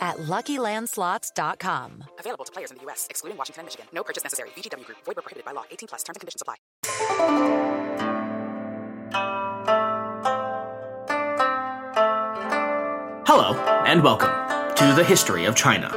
[0.00, 2.04] at LuckyLandSlots.com.
[2.18, 3.86] Available to players in the U.S., excluding Washington and Michigan.
[3.92, 4.50] No purchase necessary.
[4.50, 4.98] VGW Group.
[5.04, 5.64] Void where prohibited by law.
[5.70, 6.02] 18 plus.
[6.04, 6.56] Terms and conditions apply.
[13.26, 14.30] Hello, and welcome
[14.76, 15.88] to the History of China.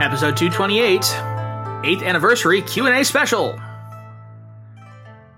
[0.00, 3.58] Episode 228, 8th Anniversary Q&A Special.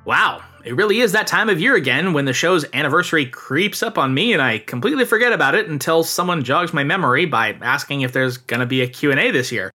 [0.04, 3.96] Wow, it really is that time of year again when the show's anniversary creeps up
[3.96, 8.02] on me and I completely forget about it until someone jogs my memory by asking
[8.02, 9.72] if there's going to be a Q&A this year.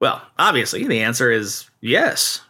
[0.00, 2.42] Well, obviously, the answer is yes.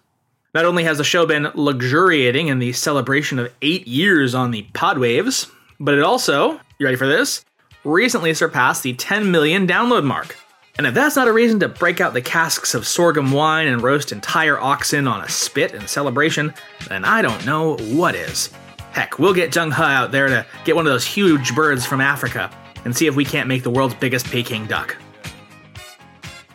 [0.54, 4.66] Not only has the show been luxuriating in the celebration of 8 years on the
[4.72, 7.44] podwaves, but it also, you ready for this?
[7.84, 10.36] Recently surpassed the 10 million download mark.
[10.78, 13.82] And if that's not a reason to break out the casks of sorghum wine and
[13.82, 16.54] roast entire oxen on a spit in celebration,
[16.88, 18.50] then I don't know what is.
[18.92, 22.00] Heck, we'll get Zheng He out there to get one of those huge birds from
[22.00, 22.48] Africa
[22.84, 24.96] and see if we can't make the world's biggest Peking duck.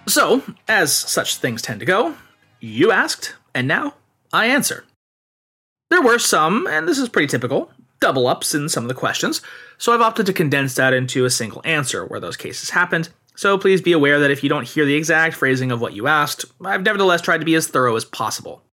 [0.08, 2.16] So, as such things tend to go,
[2.62, 3.96] you asked, and now
[4.32, 4.86] I answer.
[5.90, 9.42] There were some, and this is pretty typical, double ups in some of the questions,
[9.78, 13.58] so I've opted to condense that into a single answer where those cases happened so
[13.58, 16.46] please be aware that if you don't hear the exact phrasing of what you asked,
[16.64, 18.64] I've nevertheless tried to be as thorough as possible.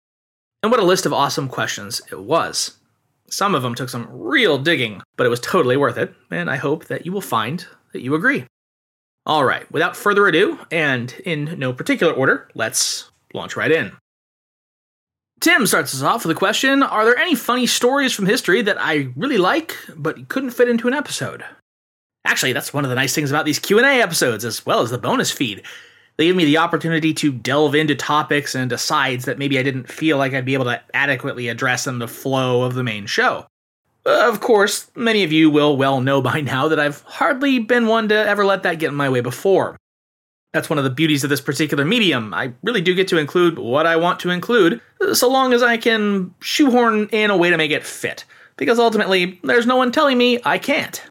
[0.61, 2.77] And what a list of awesome questions it was.
[3.29, 6.57] Some of them took some real digging, but it was totally worth it, and I
[6.57, 8.45] hope that you will find that you agree.
[9.25, 13.93] All right, without further ado, and in no particular order, let's launch right in.
[15.39, 18.79] Tim starts us off with a question Are there any funny stories from history that
[18.79, 21.43] I really like but couldn't fit into an episode?
[22.25, 24.97] Actually, that's one of the nice things about these Q&A episodes as well as the
[24.97, 25.63] bonus feed.
[26.17, 29.91] They give me the opportunity to delve into topics and asides that maybe I didn't
[29.91, 33.47] feel like I'd be able to adequately address in the flow of the main show.
[34.05, 37.87] Uh, of course, many of you will well know by now that I've hardly been
[37.87, 39.77] one to ever let that get in my way before.
[40.53, 42.33] That's one of the beauties of this particular medium.
[42.33, 44.81] I really do get to include what I want to include,
[45.13, 48.25] so long as I can shoehorn in a way to make it fit.
[48.57, 51.01] Because ultimately, there's no one telling me I can't.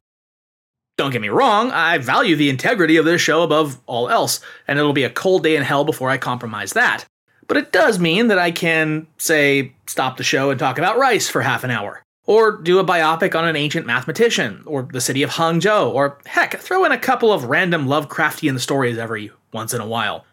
[1.01, 4.39] Don't get me wrong, I value the integrity of this show above all else,
[4.69, 7.07] and it'll be a cold day in hell before I compromise that.
[7.49, 11.27] But it does mean that I can, say, stop the show and talk about rice
[11.27, 12.03] for half an hour.
[12.27, 16.59] Or do a biopic on an ancient mathematician, or the city of Hangzhou, or heck,
[16.59, 20.27] throw in a couple of random Lovecraftian stories every once in a while.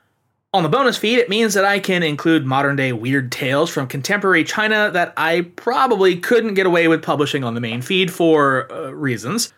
[0.54, 3.88] On the bonus feed, it means that I can include modern day weird tales from
[3.88, 8.70] contemporary China that I probably couldn't get away with publishing on the main feed for
[8.70, 9.54] uh, reasons.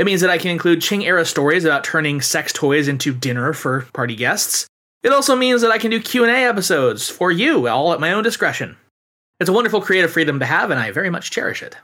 [0.00, 3.52] It means that I can include Qing era stories about turning sex toys into dinner
[3.52, 4.66] for party guests.
[5.02, 8.24] It also means that I can do Q&A episodes for you all at my own
[8.24, 8.78] discretion.
[9.40, 11.76] It's a wonderful creative freedom to have and I very much cherish it.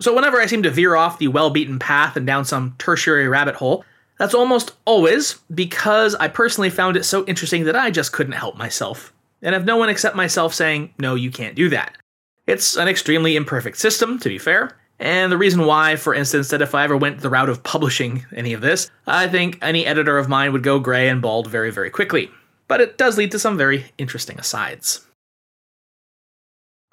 [0.00, 3.56] So whenever I seem to veer off the well-beaten path and down some tertiary rabbit
[3.56, 3.84] hole,
[4.18, 8.56] that's almost always because I personally found it so interesting that I just couldn't help
[8.56, 9.12] myself.
[9.42, 11.98] And have no one except myself saying, no, you can't do that.
[12.46, 16.62] It's an extremely imperfect system, to be fair, and the reason why, for instance, that
[16.62, 20.18] if I ever went the route of publishing any of this, I think any editor
[20.18, 22.30] of mine would go gray and bald very, very quickly.
[22.68, 25.04] But it does lead to some very interesting asides.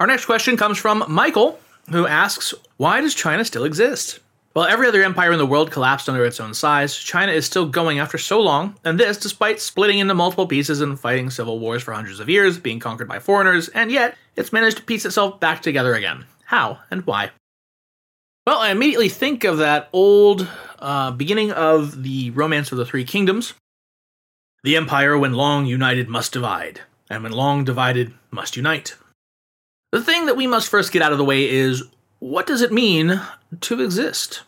[0.00, 4.18] Our next question comes from Michael, who asks Why does China still exist?
[4.52, 7.64] While every other empire in the world collapsed under its own size, China is still
[7.66, 11.82] going after so long, and this despite splitting into multiple pieces and fighting civil wars
[11.82, 15.40] for hundreds of years, being conquered by foreigners, and yet it's managed to piece itself
[15.40, 16.26] back together again.
[16.44, 17.30] How and why?
[18.44, 20.48] Well, I immediately think of that old
[20.80, 23.54] uh, beginning of the Romance of the Three Kingdoms.
[24.64, 28.96] The empire, when long united, must divide, and when long divided, must unite.
[29.92, 31.84] The thing that we must first get out of the way is
[32.18, 33.20] what does it mean
[33.60, 34.42] to exist?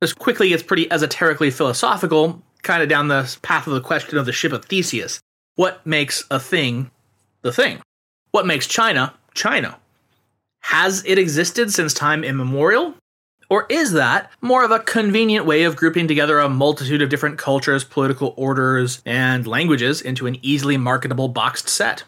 [0.00, 4.26] This quickly gets pretty esoterically philosophical, kind of down the path of the question of
[4.26, 5.18] the ship of Theseus.
[5.56, 6.90] What makes a thing
[7.42, 7.80] the thing?
[8.30, 9.78] What makes China China?
[10.60, 12.94] Has it existed since time immemorial?
[13.50, 17.36] Or is that more of a convenient way of grouping together a multitude of different
[17.36, 22.04] cultures, political orders, and languages into an easily marketable boxed set?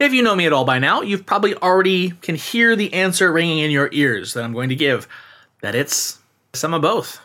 [0.00, 3.32] If you know me at all by now, you've probably already can hear the answer
[3.32, 5.08] ringing in your ears that I'm going to give
[5.62, 6.18] that it's
[6.54, 7.20] some of both.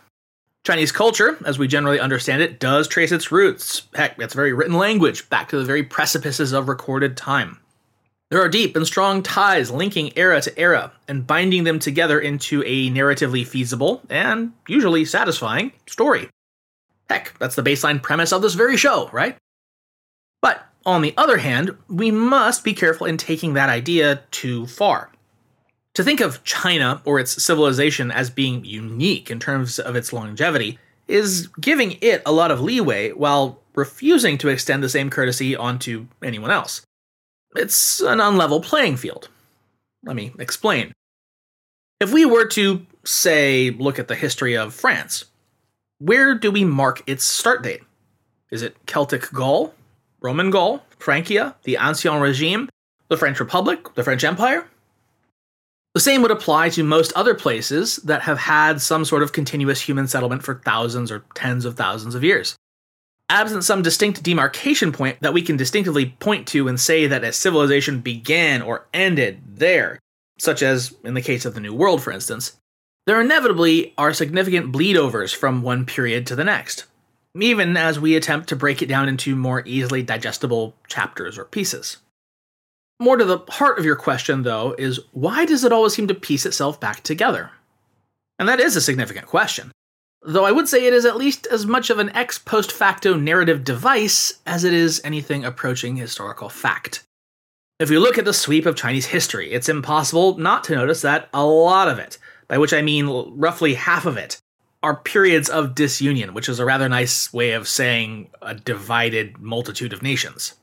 [0.63, 4.77] Chinese culture, as we generally understand it, does trace its roots, heck, its very written
[4.77, 7.59] language, back to the very precipices of recorded time.
[8.33, 12.63] There are deep and strong ties linking era to era and binding them together into
[12.65, 16.31] a narratively feasible and usually satisfying story.
[17.11, 19.37] Heck, that's the baseline premise of this very show, right?
[20.41, 25.11] But on the other hand, we must be careful in taking that idea too far.
[25.93, 30.79] To think of China or its civilization as being unique in terms of its longevity
[31.07, 36.07] is giving it a lot of leeway while refusing to extend the same courtesy onto
[36.23, 36.81] anyone else.
[37.55, 39.29] It's an unlevel playing field.
[40.03, 40.91] Let me explain.
[41.99, 45.25] If we were to, say, look at the history of France,
[45.99, 47.81] where do we mark its start date?
[48.51, 49.73] Is it Celtic Gaul,
[50.21, 52.69] Roman Gaul, Francia, the Ancien Regime,
[53.07, 54.67] the French Republic, the French Empire?
[55.93, 59.79] The same would apply to most other places that have had some sort of continuous
[59.79, 62.55] human settlement for thousands or tens of thousands of years.
[63.29, 67.33] Absent some distinct demarcation point that we can distinctively point to and say that a
[67.33, 69.99] civilization began or ended there,
[70.37, 72.57] such as in the case of the New World, for instance,
[73.05, 76.85] there inevitably are significant bleedovers from one period to the next
[77.39, 81.97] even as we attempt to break it down into more easily digestible chapters or pieces.
[82.99, 86.13] More to the heart of your question, though, is why does it always seem to
[86.13, 87.51] piece itself back together?
[88.37, 89.71] And that is a significant question,
[90.25, 93.15] though I would say it is at least as much of an ex post facto
[93.15, 97.03] narrative device as it is anything approaching historical fact.
[97.79, 101.27] If you look at the sweep of Chinese history, it's impossible not to notice that
[101.33, 102.17] a lot of it,
[102.47, 104.39] by which I mean roughly half of it,
[104.81, 109.93] are periods of disunion, which is a rather nice way of saying a divided multitude
[109.93, 110.53] of nations.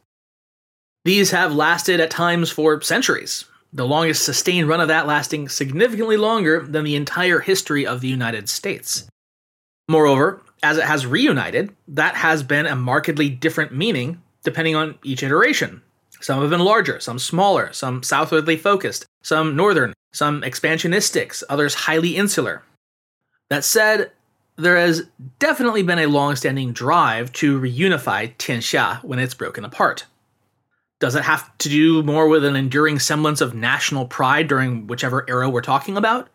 [1.05, 6.19] These have lasted at times for centuries, the longest sustained run of that lasting significantly
[6.19, 9.09] longer than the entire history of the United States.
[9.91, 15.25] Moreover, as it has reunited, that has been a markedly different meaning depending on each
[15.25, 15.83] iteration.
[16.21, 22.15] Some have been larger, some smaller, some southwardly focused, some northern, some expansionistic, others highly
[22.17, 22.63] insular.
[23.49, 24.13] That said,
[24.55, 25.09] there has
[25.41, 30.07] definitely been a long standing drive to reunify Tianxia when it's broken apart.
[31.01, 35.29] Does it have to do more with an enduring semblance of national pride during whichever
[35.29, 36.29] era we're talking about?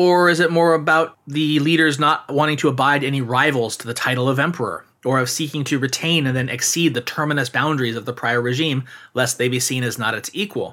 [0.00, 3.92] Or is it more about the leaders not wanting to abide any rivals to the
[3.92, 8.04] title of emperor, or of seeking to retain and then exceed the terminus boundaries of
[8.04, 10.72] the prior regime, lest they be seen as not its equal?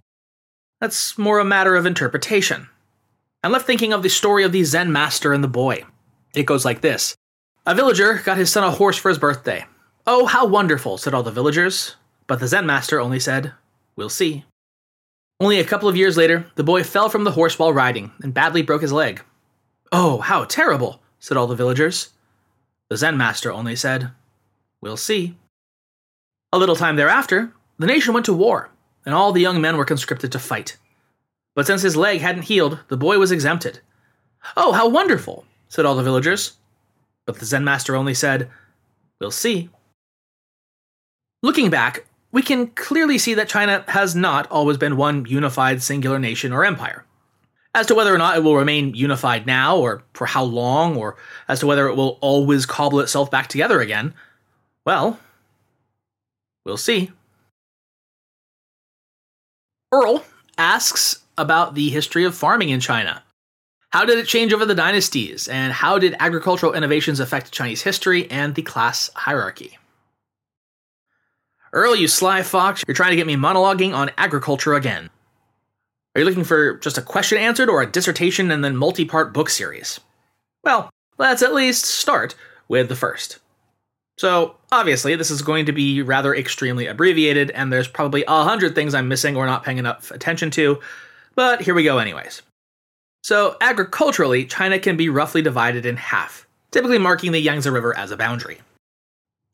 [0.79, 2.69] That's more a matter of interpretation.
[3.43, 5.85] I'm left thinking of the story of the Zen master and the boy.
[6.35, 7.15] It goes like this
[7.65, 9.65] A villager got his son a horse for his birthday.
[10.05, 11.95] Oh, how wonderful, said all the villagers.
[12.27, 13.53] But the Zen master only said,
[13.95, 14.45] We'll see.
[15.39, 18.33] Only a couple of years later, the boy fell from the horse while riding and
[18.33, 19.21] badly broke his leg.
[19.91, 22.11] Oh, how terrible, said all the villagers.
[22.89, 24.11] The Zen master only said,
[24.81, 25.35] We'll see.
[26.53, 28.69] A little time thereafter, the nation went to war,
[29.05, 30.77] and all the young men were conscripted to fight.
[31.53, 33.79] But since his leg hadn't healed, the boy was exempted.
[34.55, 36.53] Oh, how wonderful, said all the villagers.
[37.25, 38.49] But the Zen master only said,
[39.19, 39.69] We'll see.
[41.41, 42.05] Looking back,
[42.35, 46.65] we can clearly see that China has not always been one unified singular nation or
[46.65, 47.05] empire.
[47.73, 51.15] As to whether or not it will remain unified now, or for how long, or
[51.47, 54.13] as to whether it will always cobble itself back together again,
[54.85, 55.17] well,
[56.65, 57.13] we'll see.
[59.93, 60.25] Earl
[60.57, 63.23] asks about the history of farming in China.
[63.91, 68.29] How did it change over the dynasties, and how did agricultural innovations affect Chinese history
[68.29, 69.77] and the class hierarchy?
[71.75, 75.09] Earl, you sly fox, you're trying to get me monologuing on agriculture again.
[76.15, 79.33] Are you looking for just a question answered or a dissertation and then multi part
[79.33, 79.99] book series?
[80.63, 82.33] Well, let's at least start
[82.69, 83.39] with the first.
[84.17, 88.73] So, obviously, this is going to be rather extremely abbreviated, and there's probably a hundred
[88.73, 90.79] things I'm missing or not paying enough attention to,
[91.35, 92.41] but here we go, anyways.
[93.25, 98.11] So, agriculturally, China can be roughly divided in half, typically marking the Yangtze River as
[98.11, 98.61] a boundary.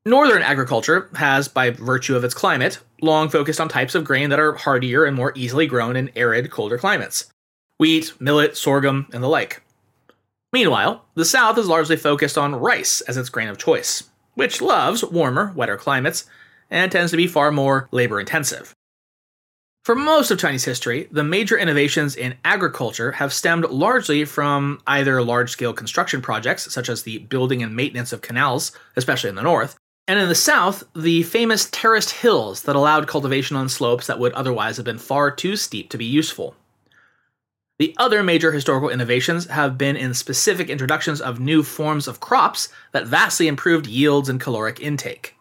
[0.03, 4.39] Northern agriculture has, by virtue of its climate, long focused on types of grain that
[4.39, 7.31] are hardier and more easily grown in arid, colder climates
[7.77, 9.63] wheat, millet, sorghum, and the like.
[10.53, 14.03] Meanwhile, the South is largely focused on rice as its grain of choice,
[14.35, 16.25] which loves warmer, wetter climates
[16.69, 18.75] and tends to be far more labor intensive.
[19.83, 25.23] For most of Chinese history, the major innovations in agriculture have stemmed largely from either
[25.23, 29.41] large scale construction projects, such as the building and maintenance of canals, especially in the
[29.41, 29.75] north,
[30.11, 34.33] and in the south, the famous terraced hills that allowed cultivation on slopes that would
[34.33, 36.53] otherwise have been far too steep to be useful.
[37.79, 42.67] The other major historical innovations have been in specific introductions of new forms of crops
[42.91, 45.35] that vastly improved yields and caloric intake.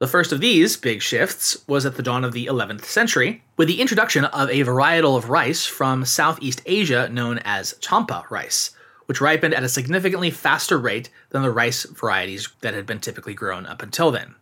[0.00, 3.68] The first of these big shifts was at the dawn of the 11th century, with
[3.68, 8.72] the introduction of a varietal of rice from Southeast Asia known as champa rice,
[9.06, 13.34] which ripened at a significantly faster rate than the rice varieties that had been typically
[13.34, 14.34] grown up until then.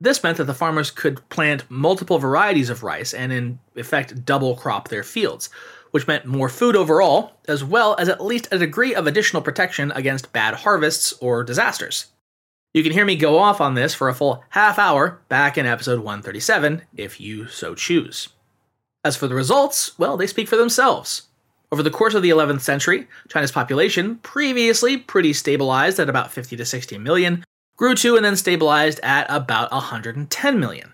[0.00, 4.56] This meant that the farmers could plant multiple varieties of rice and, in effect, double
[4.56, 5.48] crop their fields,
[5.92, 9.92] which meant more food overall, as well as at least a degree of additional protection
[9.92, 12.06] against bad harvests or disasters.
[12.74, 15.66] You can hear me go off on this for a full half hour back in
[15.66, 18.30] episode 137, if you so choose.
[19.04, 21.28] As for the results, well, they speak for themselves.
[21.72, 26.54] Over the course of the 11th century, China's population, previously pretty stabilized at about 50
[26.56, 27.44] to 60 million,
[27.78, 30.92] grew to and then stabilized at about 110 million.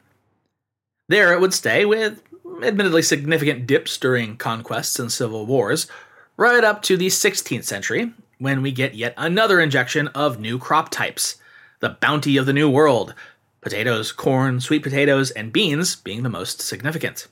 [1.08, 2.22] There it would stay, with
[2.62, 5.88] admittedly significant dips during conquests and civil wars,
[6.36, 10.90] right up to the 16th century, when we get yet another injection of new crop
[10.90, 11.36] types
[11.80, 13.14] the bounty of the New World
[13.60, 17.26] potatoes, corn, sweet potatoes, and beans being the most significant.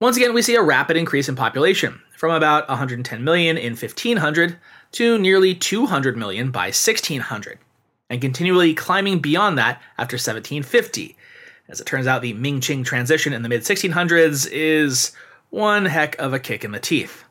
[0.00, 4.56] Once again, we see a rapid increase in population, from about 110 million in 1500
[4.90, 7.60] to nearly 200 million by 1600,
[8.10, 11.16] and continually climbing beyond that after 1750,
[11.68, 15.12] as it turns out, the Ming Qing transition in the mid 1600s is
[15.50, 17.24] one heck of a kick in the teeth.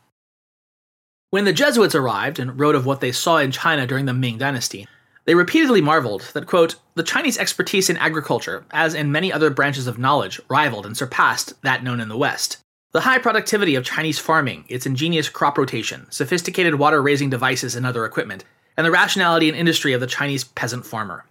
[1.32, 4.38] When the Jesuits arrived and wrote of what they saw in China during the Ming
[4.38, 4.88] Dynasty,
[5.26, 9.86] they repeatedly marveled that, quote, the Chinese expertise in agriculture, as in many other branches
[9.86, 12.60] of knowledge, rivaled and surpassed that known in the West.
[12.94, 17.86] The high productivity of Chinese farming, its ingenious crop rotation, sophisticated water raising devices and
[17.86, 18.46] other equipment,
[18.78, 21.26] and the rationality and industry of the Chinese peasant farmer.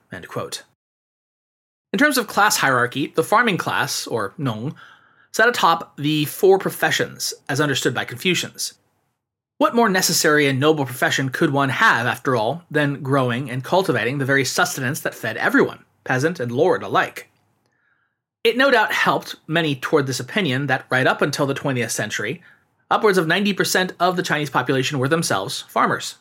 [1.92, 4.74] In terms of class hierarchy, the farming class, or Nong,
[5.32, 8.74] sat atop the four professions as understood by Confucians.
[9.58, 14.18] What more necessary and noble profession could one have, after all, than growing and cultivating
[14.18, 17.30] the very sustenance that fed everyone, peasant and lord alike?
[18.46, 22.44] It no doubt helped many toward this opinion that right up until the 20th century,
[22.88, 26.18] upwards of 90% of the Chinese population were themselves farmers.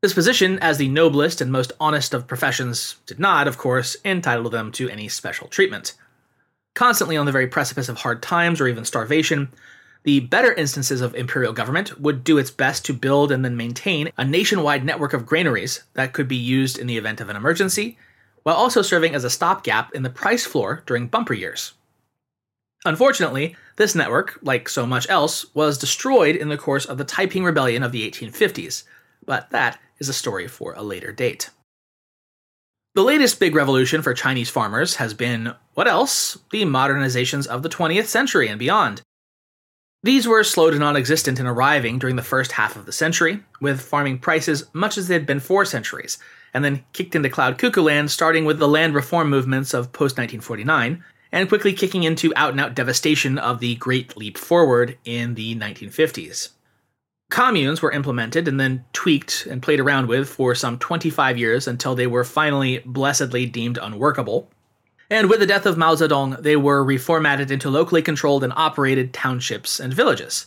[0.00, 4.48] This position, as the noblest and most honest of professions, did not, of course, entitle
[4.48, 5.92] them to any special treatment.
[6.74, 9.50] Constantly on the very precipice of hard times or even starvation,
[10.04, 14.10] the better instances of imperial government would do its best to build and then maintain
[14.16, 17.98] a nationwide network of granaries that could be used in the event of an emergency,
[18.42, 21.74] while also serving as a stopgap in the price floor during bumper years.
[22.84, 27.44] Unfortunately, this network, like so much else, was destroyed in the course of the Taiping
[27.44, 28.84] Rebellion of the 1850s,
[29.26, 31.50] but that is a story for a later date.
[32.94, 36.38] The latest big revolution for Chinese farmers has been, what else?
[36.50, 39.02] The modernizations of the 20th century and beyond.
[40.02, 43.40] These were slow to non existent in arriving during the first half of the century,
[43.60, 46.16] with farming prices much as they had been for centuries,
[46.54, 50.16] and then kicked into cloud cuckoo land starting with the land reform movements of post
[50.16, 55.34] 1949, and quickly kicking into out and out devastation of the Great Leap Forward in
[55.34, 56.48] the 1950s.
[57.30, 61.94] Communes were implemented and then tweaked and played around with for some 25 years until
[61.94, 64.50] they were finally blessedly deemed unworkable.
[65.10, 69.12] And with the death of Mao Zedong, they were reformatted into locally controlled and operated
[69.12, 70.46] townships and villages.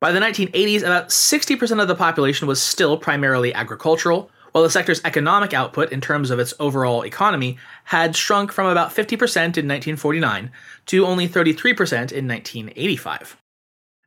[0.00, 5.00] By the 1980s, about 60% of the population was still primarily agricultural, while the sector's
[5.04, 10.50] economic output in terms of its overall economy had shrunk from about 50% in 1949
[10.86, 13.36] to only 33% in 1985.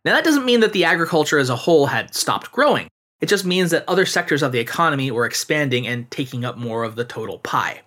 [0.06, 2.88] Now, that doesn't mean that the agriculture as a whole had stopped growing.
[3.20, 6.84] It just means that other sectors of the economy were expanding and taking up more
[6.84, 7.82] of the total pie.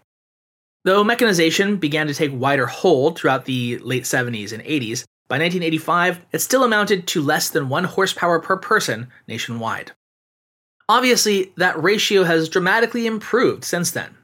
[0.84, 6.20] Though mechanization began to take wider hold throughout the late 70s and 80s, by 1985
[6.30, 9.92] it still amounted to less than 1 horsepower per person nationwide.
[10.86, 14.14] Obviously, that ratio has dramatically improved since then.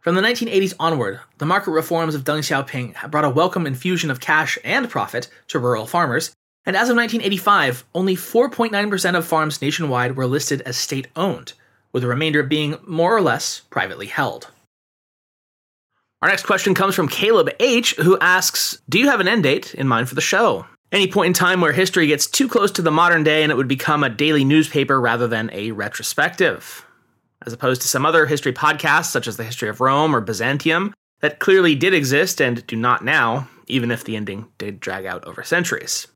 [0.00, 4.20] From the 1980s onward, the market reforms of Deng Xiaoping brought a welcome infusion of
[4.20, 6.32] cash and profit to rural farmers,
[6.64, 11.54] and as of 1985, only 4.9% of farms nationwide were listed as state owned,
[11.92, 14.52] with the remainder being more or less privately held.
[16.22, 19.74] Our next question comes from Caleb H., who asks Do you have an end date
[19.74, 20.66] in mind for the show?
[20.90, 23.56] Any point in time where history gets too close to the modern day and it
[23.56, 26.86] would become a daily newspaper rather than a retrospective?
[27.44, 30.94] As opposed to some other history podcasts, such as the History of Rome or Byzantium,
[31.20, 35.24] that clearly did exist and do not now, even if the ending did drag out
[35.26, 36.06] over centuries.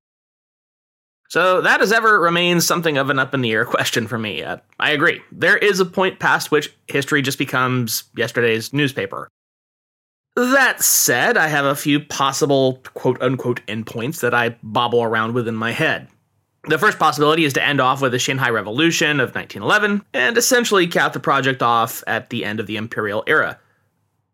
[1.28, 4.42] So that as ever remains something of an up in the air question for me.
[4.42, 5.20] Uh, I agree.
[5.30, 9.28] There is a point past which history just becomes yesterday's newspaper.
[10.40, 15.46] That said, I have a few possible quote unquote endpoints that I bobble around with
[15.46, 16.08] in my head.
[16.66, 20.86] The first possibility is to end off with the Xinhai Revolution of 1911 and essentially
[20.86, 23.58] cap the project off at the end of the imperial era.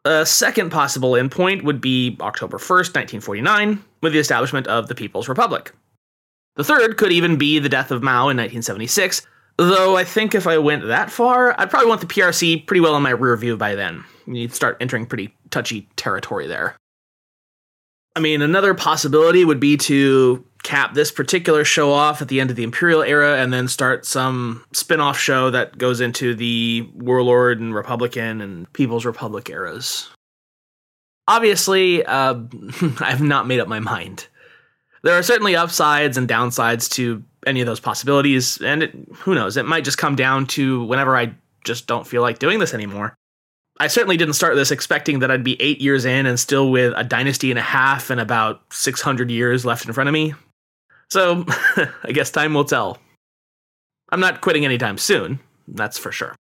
[0.05, 5.29] A second possible endpoint would be October 1st, 1949, with the establishment of the People's
[5.29, 5.73] Republic.
[6.55, 10.47] The third could even be the death of Mao in 1976, though I think if
[10.47, 13.57] I went that far, I'd probably want the PRC pretty well in my rear view
[13.57, 14.05] by then.
[14.27, 16.77] You'd start entering pretty touchy territory there.
[18.15, 22.51] I mean, another possibility would be to cap this particular show off at the end
[22.51, 26.89] of the Imperial era and then start some spin off show that goes into the
[26.95, 30.09] Warlord and Republican and People's Republic eras.
[31.29, 32.35] Obviously, uh,
[33.01, 34.27] I have not made up my mind.
[35.03, 39.57] There are certainly upsides and downsides to any of those possibilities, and it, who knows,
[39.57, 41.35] it might just come down to whenever I
[41.65, 43.15] just don't feel like doing this anymore.
[43.79, 46.95] I certainly didn't start this expecting that I'd be eight years in and still with
[46.97, 50.35] a dynasty and a half and about 600 years left in front of me.
[51.11, 51.45] So,
[52.03, 52.99] I guess time will tell.
[54.11, 56.35] I'm not quitting anytime soon, that's for sure.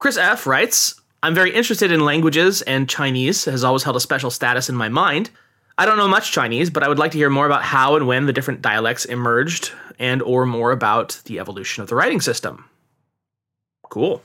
[0.00, 0.46] Chris F.
[0.46, 4.74] writes I'm very interested in languages, and Chinese has always held a special status in
[4.74, 5.30] my mind.
[5.76, 8.06] I don't know much Chinese, but I would like to hear more about how and
[8.06, 12.68] when the different dialects emerged and or more about the evolution of the writing system.
[13.90, 14.22] Cool.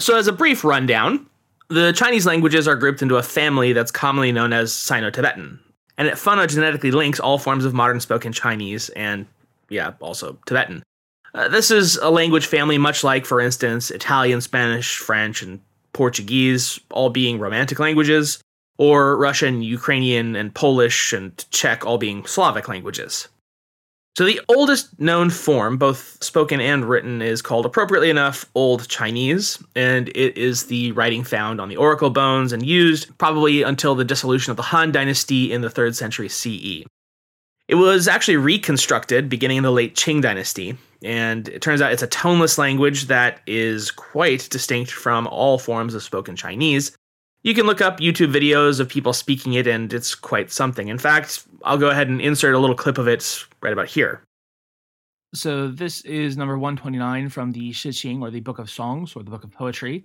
[0.00, 1.26] So, as a brief rundown,
[1.68, 5.58] the Chinese languages are grouped into a family that's commonly known as Sino Tibetan,
[5.96, 9.26] and it phylogenetically links all forms of modern spoken Chinese and,
[9.68, 10.82] yeah, also Tibetan.
[11.34, 15.60] Uh, this is a language family much like, for instance, Italian, Spanish, French, and
[15.92, 18.38] Portuguese, all being Romantic languages,
[18.78, 23.28] or Russian, Ukrainian, and Polish and Czech, all being Slavic languages.
[24.16, 29.62] So the oldest known form, both spoken and written, is called appropriately enough Old Chinese,
[29.74, 34.06] and it is the writing found on the oracle bones and used probably until the
[34.06, 36.86] dissolution of the Han Dynasty in the 3rd century CE.
[37.68, 42.02] It was actually reconstructed beginning in the late Qing Dynasty, and it turns out it's
[42.02, 46.96] a toneless language that is quite distinct from all forms of spoken Chinese,
[47.46, 50.88] you can look up YouTube videos of people speaking it, and it's quite something.
[50.88, 54.24] In fact, I'll go ahead and insert a little clip of it right about here.
[55.32, 59.30] So, this is number 129 from the Shijing, or the Book of Songs, or the
[59.30, 60.04] Book of Poetry.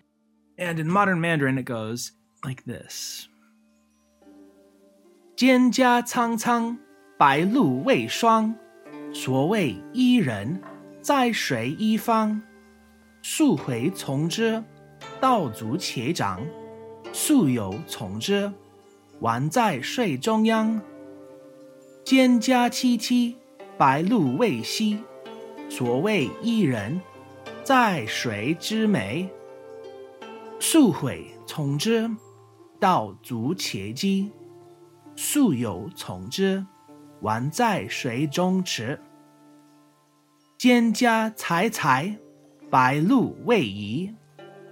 [0.60, 2.12] And in modern Mandarin, it goes
[2.46, 3.28] like this
[5.36, 6.78] Jian jia cang cang,
[7.18, 8.56] bai lu wei shuang,
[9.13, 10.63] suo wei yi ren,
[11.04, 12.44] zai shui yi fang,
[13.24, 14.63] su hui Tong zhi,
[15.20, 16.61] dao zu qie zhang.
[17.13, 18.52] 溯游从之，
[19.21, 20.82] 宛在水中央。
[22.06, 23.36] 蒹葭萋萋，
[23.78, 24.97] 白露未晞。
[25.69, 27.00] 所谓伊人，
[27.63, 29.28] 在水之湄。
[30.60, 32.10] 溯洄从之，
[32.80, 34.30] 道阻且跻。
[35.15, 36.65] 溯游从之，
[37.21, 38.97] 宛在水中坻。
[40.58, 42.17] 蒹葭采采，
[42.69, 44.13] 白露未移。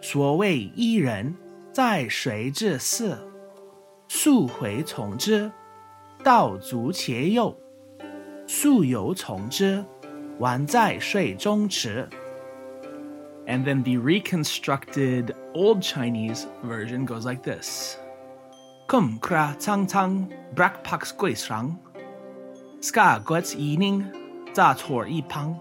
[0.02, 1.36] 所谓伊人。
[1.72, 3.18] 在水之涘，
[4.08, 5.52] 溯洄从之，
[6.24, 7.56] 道阻且右；
[8.48, 9.86] 溯游从之，
[10.40, 12.08] 宛在水中坻。
[13.46, 17.98] And then the reconstructed Old Chinese version goes like this.
[18.88, 21.78] Kum kra tsang tsang, brak pak squay srang.
[22.82, 24.06] Ska guets yining,
[24.54, 25.60] za tor yi pang.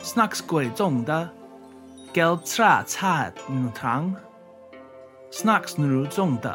[0.00, 1.28] Snak squay zong da,
[2.12, 4.16] gel tra cha nutrang.
[5.34, 6.54] Snacks nu zong da,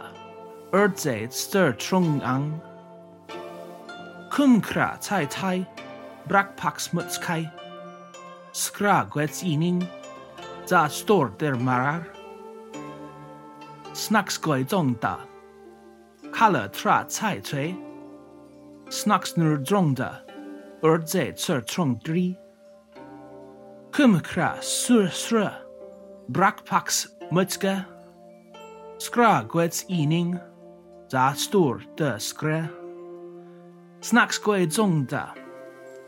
[0.71, 2.61] erdze stir trung ang.
[4.31, 5.67] Kum kra tai tai,
[6.29, 7.51] brak pak smuts kai.
[8.53, 9.83] Skra gwets ining,
[10.65, 12.07] za stor der marar.
[13.91, 15.17] Snacks goi zong da,
[16.31, 17.75] kala tra tai.
[18.89, 20.21] Snacks nu zong da,
[20.81, 22.37] erdze stir trung dri.
[23.91, 25.51] Kum kra sur sra,
[26.29, 27.88] brak paks mutska.
[28.99, 30.37] Skra gwets ining,
[31.09, 32.69] za stor de skre.
[34.01, 35.33] Snacks gwe zong da,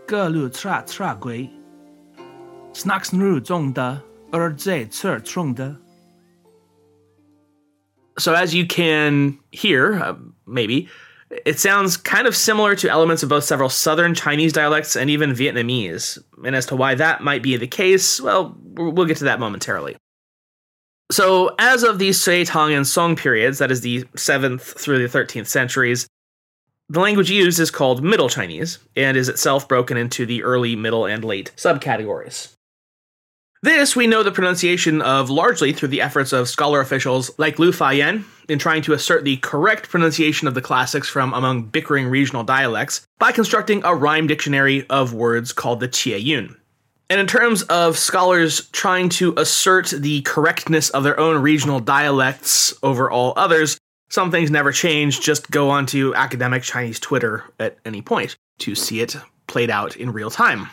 [0.09, 1.49] lu tra tra gwe.
[2.73, 3.99] Snacks nru zong da,
[4.33, 5.75] er ze tser trung da.
[8.19, 10.89] So, as you can hear, uh, maybe,
[11.45, 15.31] it sounds kind of similar to elements of both several southern Chinese dialects and even
[15.31, 16.21] Vietnamese.
[16.43, 19.95] And as to why that might be the case, well, we'll get to that momentarily.
[21.11, 25.19] So, as of the Sui Tang and Song periods, that is the 7th through the
[25.19, 26.07] 13th centuries,
[26.87, 31.05] the language used is called Middle Chinese and is itself broken into the early, middle,
[31.05, 32.53] and late subcategories.
[33.61, 37.73] This we know the pronunciation of largely through the efforts of scholar officials like Lu
[37.73, 42.43] Fayan in trying to assert the correct pronunciation of the classics from among bickering regional
[42.43, 46.55] dialects by constructing a rhyme dictionary of words called the Qieyun.
[47.11, 52.73] And in terms of scholars trying to assert the correctness of their own regional dialects
[52.83, 53.77] over all others,
[54.09, 55.19] some things never change.
[55.19, 60.13] Just go onto academic Chinese Twitter at any point to see it played out in
[60.13, 60.69] real time.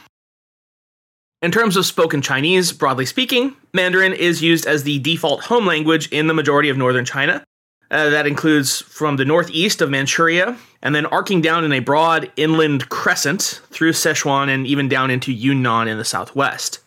[1.43, 6.09] In terms of spoken Chinese, broadly speaking, Mandarin is used as the default home language
[6.13, 7.43] in the majority of northern China.
[7.91, 12.31] Uh, that includes from the northeast of Manchuria, and then arcing down in a broad
[12.37, 16.81] inland crescent through Sichuan and even down into Yunnan in the southwest.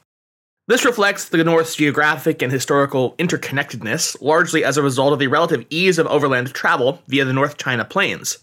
[0.67, 5.65] This reflects the North's geographic and historical interconnectedness, largely as a result of the relative
[5.69, 8.37] ease of overland travel via the North China Plains.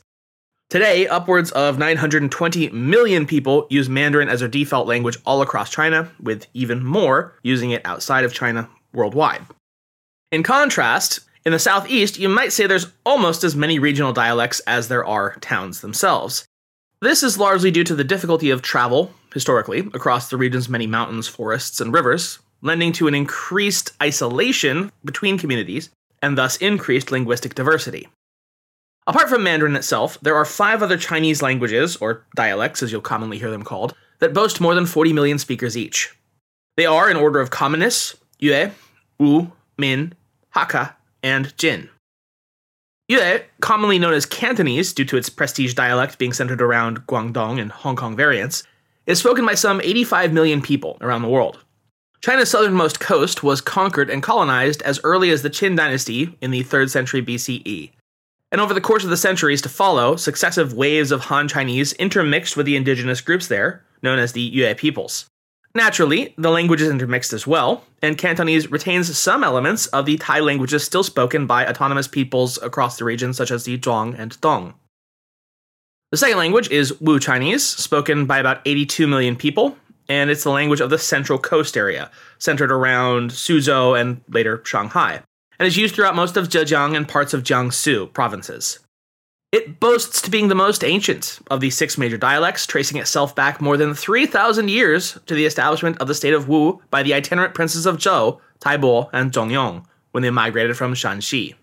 [0.68, 6.11] Today, upwards of 920 million people use Mandarin as their default language all across China,
[6.21, 9.47] with even more using it outside of China worldwide.
[10.31, 14.88] In contrast, in the southeast, you might say there's almost as many regional dialects as
[14.88, 16.46] there are towns themselves.
[17.01, 21.29] This is largely due to the difficulty of travel, historically, across the region's many mountains,
[21.29, 28.09] forests, and rivers, lending to an increased isolation between communities and thus increased linguistic diversity.
[29.07, 33.38] Apart from Mandarin itself, there are five other Chinese languages, or dialects as you'll commonly
[33.38, 36.14] hear them called, that boast more than 40 million speakers each.
[36.77, 38.70] They are, in order of commonness, Yue,
[39.18, 40.14] Wu, Min,
[40.55, 41.88] Hakka, and Jin.
[43.09, 47.72] Yue, commonly known as Cantonese due to its prestige dialect being centered around Guangdong and
[47.72, 48.62] Hong Kong variants,
[49.07, 51.64] is spoken by some 85 million people around the world.
[52.20, 56.64] China's southernmost coast was conquered and colonized as early as the Qin dynasty in the
[56.64, 57.92] 3rd century BCE.
[58.50, 62.57] And over the course of the centuries to follow, successive waves of Han Chinese intermixed
[62.57, 65.26] with the indigenous groups there, known as the Yue peoples.
[65.79, 70.41] Naturally, the language is intermixed as well, and Cantonese retains some elements of the Tai
[70.41, 74.75] languages still spoken by autonomous peoples across the region, such as the Zhuang and Dong.
[76.11, 79.77] The second language is Wu Chinese, spoken by about 82 million people,
[80.09, 82.11] and it's the language of the Central Coast area,
[82.41, 85.23] centered around Suzhou and later Shanghai
[85.61, 88.79] and is used throughout most of Zhejiang and parts of Jiangsu provinces.
[89.51, 93.63] It boasts to being the most ancient of the six major dialects, tracing itself back
[93.63, 97.55] more than 3,000 years to the establishment of the state of Wu by the itinerant
[97.55, 101.55] princes of Zhou, Taibo, and Zhongyong when they migrated from Shanxi.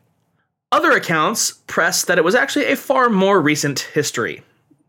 [0.72, 4.42] Other accounts press that it was actually a far more recent history,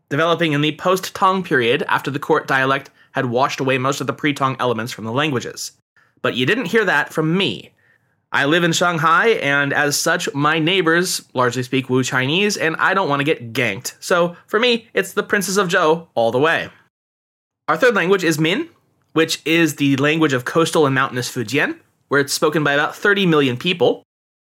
[0.09, 4.07] developing in the post Tang period after the court dialect had washed away most of
[4.07, 5.73] the pre Tang elements from the languages.
[6.23, 7.73] But you didn't hear that from me.
[8.31, 12.93] I live in Shanghai, and as such, my neighbors largely speak Wu Chinese, and I
[12.93, 13.95] don't want to get ganked.
[14.01, 16.69] So for me, it's the Princess of Zhou all the way.
[17.69, 18.67] Our third language is Min,
[19.13, 23.25] which is the language of coastal and mountainous Fujian, where it's spoken by about 30
[23.25, 24.03] million people.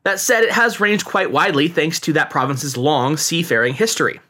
[0.05, 4.21] That said, it has ranged quite widely thanks to that province's long seafaring history.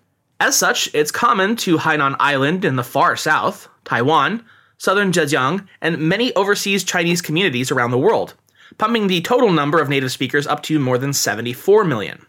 [0.40, 4.44] As such, it's common to Hainan Island in the far south, Taiwan,
[4.78, 8.34] southern Zhejiang, and many overseas Chinese communities around the world
[8.78, 12.24] pumping the total number of native speakers up to more than 74 million.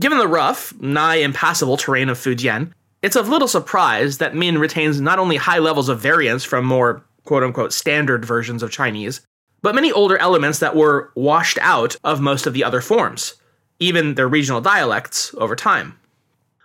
[0.00, 5.00] Given the rough, nigh impassable terrain of Fujian, it's of little surprise that Min retains
[5.00, 9.20] not only high levels of variance from more quote unquote standard versions of Chinese,
[9.62, 13.34] but many older elements that were washed out of most of the other forms,
[13.78, 15.98] even their regional dialects, over time.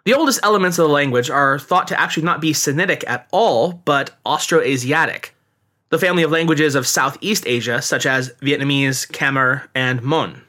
[0.05, 3.73] The oldest elements of the language are thought to actually not be Sinitic at all,
[3.73, 5.29] but Austroasiatic,
[5.89, 10.41] the family of languages of Southeast Asia, such as Vietnamese, Khmer, and Mon.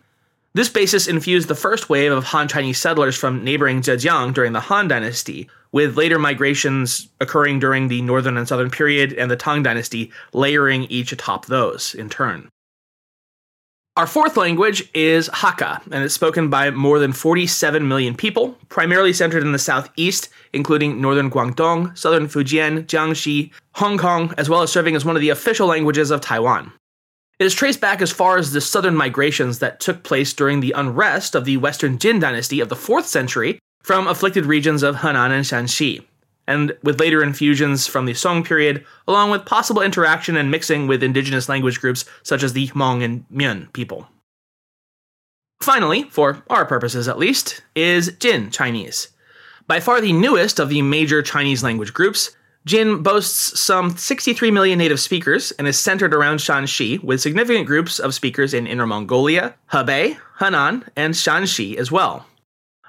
[0.53, 4.61] This basis infused the first wave of Han Chinese settlers from neighboring Zhejiang during the
[4.61, 9.62] Han Dynasty, with later migrations occurring during the Northern and Southern period and the Tang
[9.62, 12.48] Dynasty layering each atop those in turn.
[13.96, 19.12] Our fourth language is Hakka, and it's spoken by more than 47 million people, primarily
[19.12, 24.72] centered in the southeast, including northern Guangdong, southern Fujian, Jiangxi, Hong Kong, as well as
[24.72, 26.72] serving as one of the official languages of Taiwan.
[27.38, 30.72] It is traced back as far as the southern migrations that took place during the
[30.72, 35.30] unrest of the Western Jin dynasty of the 4th century from afflicted regions of Henan
[35.30, 36.04] and Shanxi
[36.50, 41.00] and with later infusions from the Song period, along with possible interaction and mixing with
[41.00, 44.08] indigenous language groups such as the Hmong and Mian people.
[45.62, 49.08] Finally, for our purposes at least, is Jin Chinese.
[49.70, 52.35] By far the newest of the major Chinese language groups,
[52.66, 58.00] Jin boasts some 63 million native speakers and is centered around Shanxi, with significant groups
[58.00, 62.26] of speakers in Inner Mongolia, Hebei, Henan, and Shanxi as well.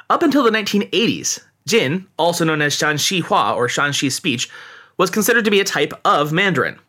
[0.10, 4.50] Up until the 1980s, Jin, also known as Shanxi Hua or Shanxi speech,
[4.98, 6.80] was considered to be a type of Mandarin.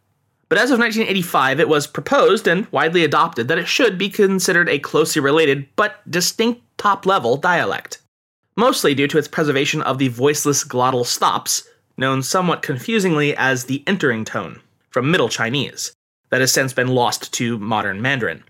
[0.49, 4.71] But as of 1985, it was proposed and widely adopted that it should be considered
[4.71, 8.02] a closely related but distinct top level dialect,
[8.57, 13.83] mostly due to its preservation of the voiceless glottal stops, known somewhat confusingly as the
[13.87, 14.61] entering tone,
[14.91, 15.93] from Middle Chinese,
[16.31, 18.43] that has since been lost to modern Mandarin.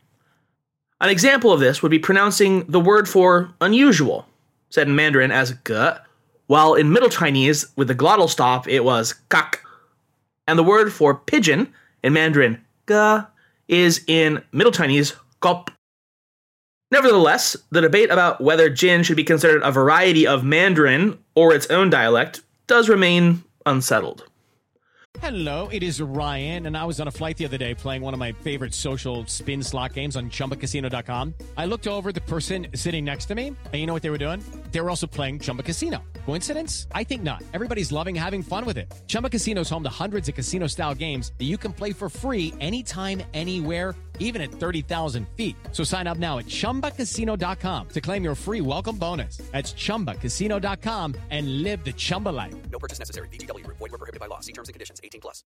[1.01, 4.27] An example of this would be pronouncing the word for unusual,
[4.71, 5.99] said in Mandarin as ge,
[6.47, 9.65] while in Middle Chinese, with the glottal stop, it was kak.
[10.47, 13.25] And the word for pigeon in Mandarin, ge,
[13.69, 15.71] is in Middle Chinese, kop.
[16.93, 21.67] Nevertheless, the debate about whether Jin should be considered a variety of Mandarin or its
[21.69, 24.25] own dialect does remain unsettled.
[25.21, 28.13] Hello, it is Ryan, and I was on a flight the other day playing one
[28.13, 31.35] of my favorite social spin slot games on chumbacasino.com.
[31.57, 34.19] I looked over the person sitting next to me, and you know what they were
[34.19, 34.43] doing?
[34.71, 36.03] They were also playing Chumba Casino.
[36.27, 36.89] Coincidence?
[36.93, 37.43] I think not.
[37.53, 38.93] Everybody's loving having fun with it.
[39.07, 42.09] Chumba Casino is home to hundreds of casino style games that you can play for
[42.09, 45.55] free anytime, anywhere, even at 30,000 feet.
[45.73, 49.37] So sign up now at chumbacasino.com to claim your free welcome bonus.
[49.53, 52.55] That's chumbacasino.com and live the Chumba life.
[52.71, 53.29] No purchase necessary.
[53.29, 53.77] VGW Group.
[53.79, 54.41] Void were prohibited by law.
[54.41, 55.01] See terms and conditions.
[55.05, 55.45] 18 plus.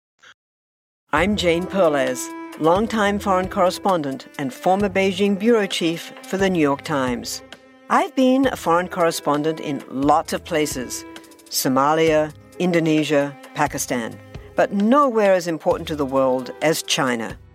[1.14, 6.84] I'm Jane Perlez, longtime foreign correspondent and former Beijing bureau chief for the New York
[6.84, 7.42] Times.
[7.90, 11.04] I've been a foreign correspondent in lots of places
[11.50, 14.18] Somalia, Indonesia, Pakistan,
[14.56, 17.36] but nowhere as important to the world as China.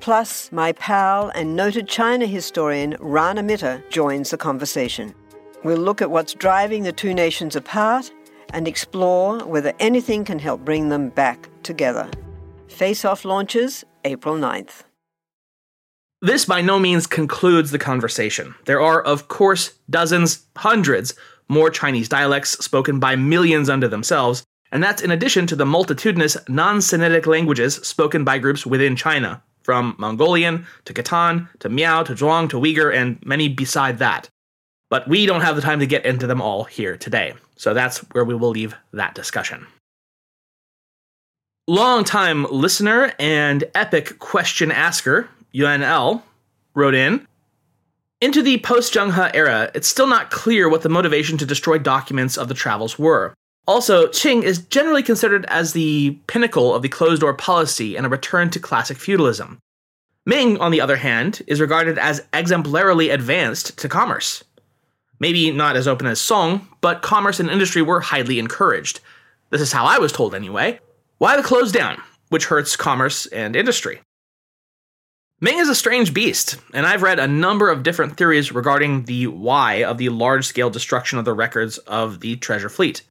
[0.00, 5.14] Plus, my pal and noted China historian Rana Mitter joins the conversation.
[5.64, 8.10] We'll look at what's driving the two nations apart
[8.52, 12.08] and explore whether anything can help bring them back together.
[12.68, 14.84] Face Off launches April 9th.
[16.20, 18.54] This by no means concludes the conversation.
[18.64, 21.14] There are, of course, dozens, hundreds
[21.48, 26.36] more Chinese dialects spoken by millions unto themselves, and that's in addition to the multitudinous
[26.48, 32.14] non Sinitic languages spoken by groups within China, from Mongolian to Khitan to Miao to
[32.14, 34.30] Zhuang to Uyghur, and many beside that.
[34.88, 37.98] But we don't have the time to get into them all here today, so that's
[38.14, 39.66] where we will leave that discussion.
[41.66, 46.22] Longtime listener and epic question asker, UNL,
[46.74, 47.26] wrote in
[48.22, 51.76] Into the post Zheng He era, it's still not clear what the motivation to destroy
[51.76, 53.34] documents of the travels were.
[53.68, 58.08] Also, Qing is generally considered as the pinnacle of the closed door policy and a
[58.08, 59.58] return to classic feudalism.
[60.24, 64.42] Ming, on the other hand, is regarded as exemplarily advanced to commerce.
[65.20, 69.00] Maybe not as open as Song, but commerce and industry were highly encouraged.
[69.50, 70.80] This is how I was told anyway.
[71.18, 72.00] Why the close down,
[72.30, 74.00] which hurts commerce and industry?
[75.42, 79.26] Ming is a strange beast, and I've read a number of different theories regarding the
[79.26, 83.02] why of the large scale destruction of the records of the treasure fleet.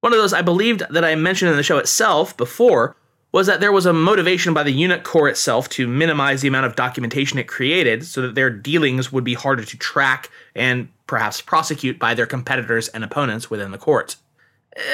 [0.00, 2.96] One of those I believed that I mentioned in the show itself before
[3.32, 6.66] was that there was a motivation by the eunuch corps itself to minimize the amount
[6.66, 11.40] of documentation it created so that their dealings would be harder to track and perhaps
[11.40, 14.16] prosecute by their competitors and opponents within the court.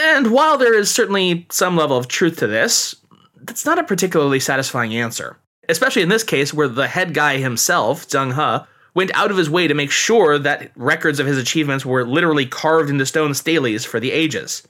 [0.05, 2.97] And while there is certainly some level of truth to this,
[3.43, 5.37] that's not a particularly satisfying answer.
[5.69, 9.51] Especially in this case where the head guy himself, Zheng He, went out of his
[9.51, 13.85] way to make sure that records of his achievements were literally carved into stone stelaes
[13.85, 14.67] for the ages.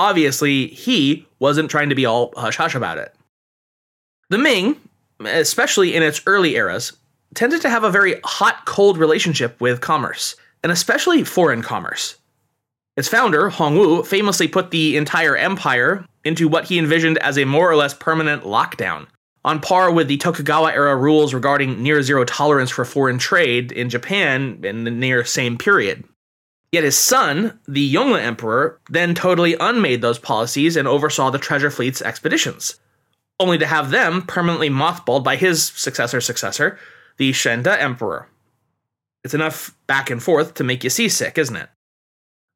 [0.00, 3.14] Obviously, he wasn't trying to be all hush hush about it.
[4.30, 4.80] The Ming,
[5.20, 6.94] especially in its early eras,
[7.34, 12.16] tended to have a very hot cold relationship with commerce, and especially foreign commerce.
[12.96, 17.70] Its founder, Hongwu, famously put the entire empire into what he envisioned as a more
[17.70, 19.06] or less permanent lockdown,
[19.44, 23.90] on par with the Tokugawa era rules regarding near zero tolerance for foreign trade in
[23.90, 26.04] Japan in the near same period.
[26.72, 31.70] Yet his son, the Yongle Emperor, then totally unmade those policies and oversaw the treasure
[31.70, 32.78] fleet's expeditions,
[33.40, 36.78] only to have them permanently mothballed by his successor successor,
[37.16, 38.28] the Xuande Emperor.
[39.24, 41.68] It's enough back and forth to make you seasick, isn't it?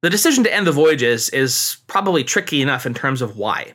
[0.02, 3.72] The decision to end the voyages is probably tricky enough in terms of why.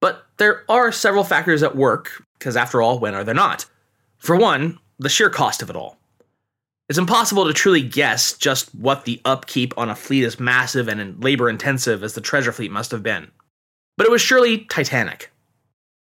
[0.00, 3.64] But there are several factors at work, because after all, when are there not?
[4.18, 5.96] For one, the sheer cost of it all.
[6.88, 11.22] It's impossible to truly guess just what the upkeep on a fleet as massive and
[11.22, 13.30] labor intensive as the treasure fleet must have been.
[13.96, 15.30] But it was surely titanic.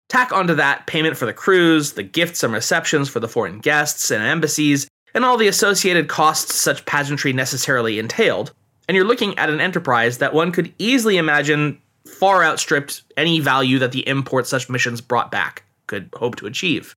[0.10, 4.12] Tack onto that payment for the crews, the gifts and receptions for the foreign guests
[4.12, 8.52] and embassies, and all the associated costs such pageantry necessarily entailed,
[8.88, 13.80] and you're looking at an enterprise that one could easily imagine far outstripped any value
[13.80, 16.96] that the import such missions brought back could hope to achieve.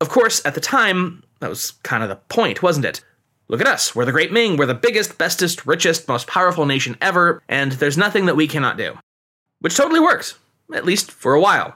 [0.00, 3.02] Of course, at the time, that was kind of the point, wasn't it?
[3.48, 6.96] Look at us, we're the Great Ming, we're the biggest, bestest, richest, most powerful nation
[7.00, 8.96] ever, and there's nothing that we cannot do.
[9.58, 10.38] Which totally works,
[10.72, 11.74] at least for a while.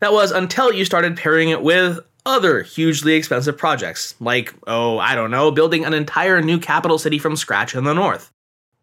[0.00, 5.14] That was until you started pairing it with other hugely expensive projects, like, oh, I
[5.14, 8.32] don't know, building an entire new capital city from scratch in the north.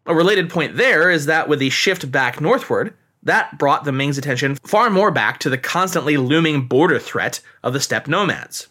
[0.06, 4.18] A related point there is that with the shift back northward, that brought the Ming's
[4.18, 8.68] attention far more back to the constantly looming border threat of the steppe nomads.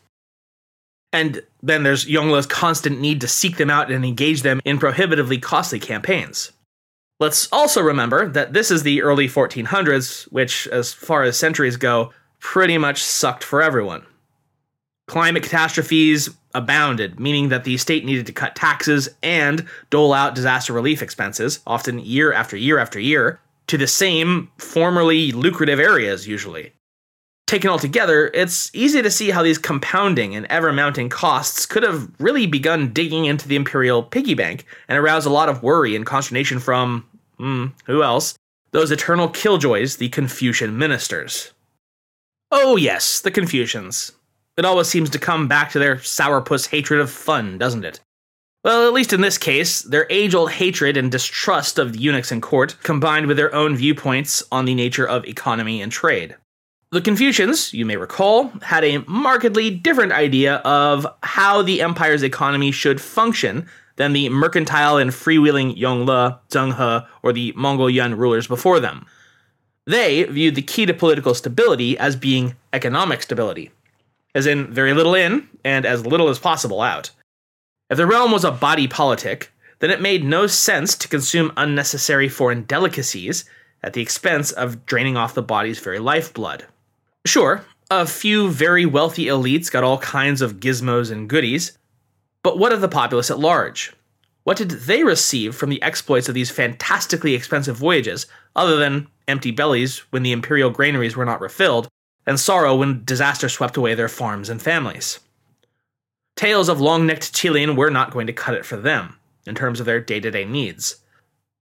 [1.13, 5.37] And then there's Yongle's constant need to seek them out and engage them in prohibitively
[5.37, 6.51] costly campaigns.
[7.19, 12.11] Let's also remember that this is the early 1400s, which, as far as centuries go,
[12.39, 14.03] pretty much sucked for everyone.
[15.07, 20.73] Climate catastrophes abounded, meaning that the state needed to cut taxes and dole out disaster
[20.73, 26.73] relief expenses, often year after year after year, to the same formerly lucrative areas, usually.
[27.51, 31.83] Taken all together, it's easy to see how these compounding and ever mounting costs could
[31.83, 35.93] have really begun digging into the imperial piggy bank and aroused a lot of worry
[35.93, 37.05] and consternation from,
[37.37, 38.35] hmm, who else?
[38.71, 41.51] Those eternal killjoys, the Confucian ministers.
[42.51, 44.13] Oh, yes, the Confucians.
[44.55, 47.99] It always seems to come back to their sourpuss hatred of fun, doesn't it?
[48.63, 52.31] Well, at least in this case, their age old hatred and distrust of the eunuchs
[52.31, 56.37] in court combined with their own viewpoints on the nature of economy and trade.
[56.93, 62.73] The Confucians, you may recall, had a markedly different idea of how the empire's economy
[62.73, 68.45] should function than the mercantile and freewheeling Yongle, Zheng He, or the Mongol Yuan rulers
[68.45, 69.05] before them.
[69.87, 73.71] They viewed the key to political stability as being economic stability,
[74.35, 77.11] as in very little in and as little as possible out.
[77.89, 82.27] If the realm was a body politic, then it made no sense to consume unnecessary
[82.27, 83.45] foreign delicacies
[83.81, 86.65] at the expense of draining off the body's very lifeblood.
[87.25, 91.77] Sure, a few very wealthy elites got all kinds of gizmos and goodies,
[92.43, 93.93] but what of the populace at large?
[94.43, 99.51] What did they receive from the exploits of these fantastically expensive voyages, other than empty
[99.51, 101.87] bellies when the imperial granaries were not refilled,
[102.25, 105.19] and sorrow when disaster swept away their farms and families?
[106.35, 109.79] Tales of long necked qilin were not going to cut it for them, in terms
[109.79, 110.97] of their day to day needs.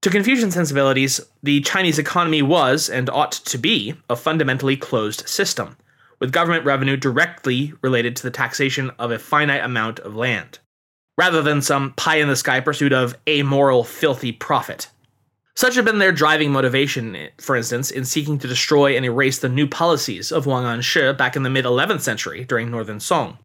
[0.02, 5.76] To Confucian sensibilities, the Chinese economy was, and ought to be, a fundamentally closed system,
[6.18, 10.58] with government revenue directly related to the taxation of a finite amount of land,
[11.18, 14.88] rather than some pie in the sky pursuit of amoral, filthy profit.
[15.54, 19.50] Such had been their driving motivation, for instance, in seeking to destroy and erase the
[19.50, 23.36] new policies of Wang Anshi back in the mid 11th century during Northern Song.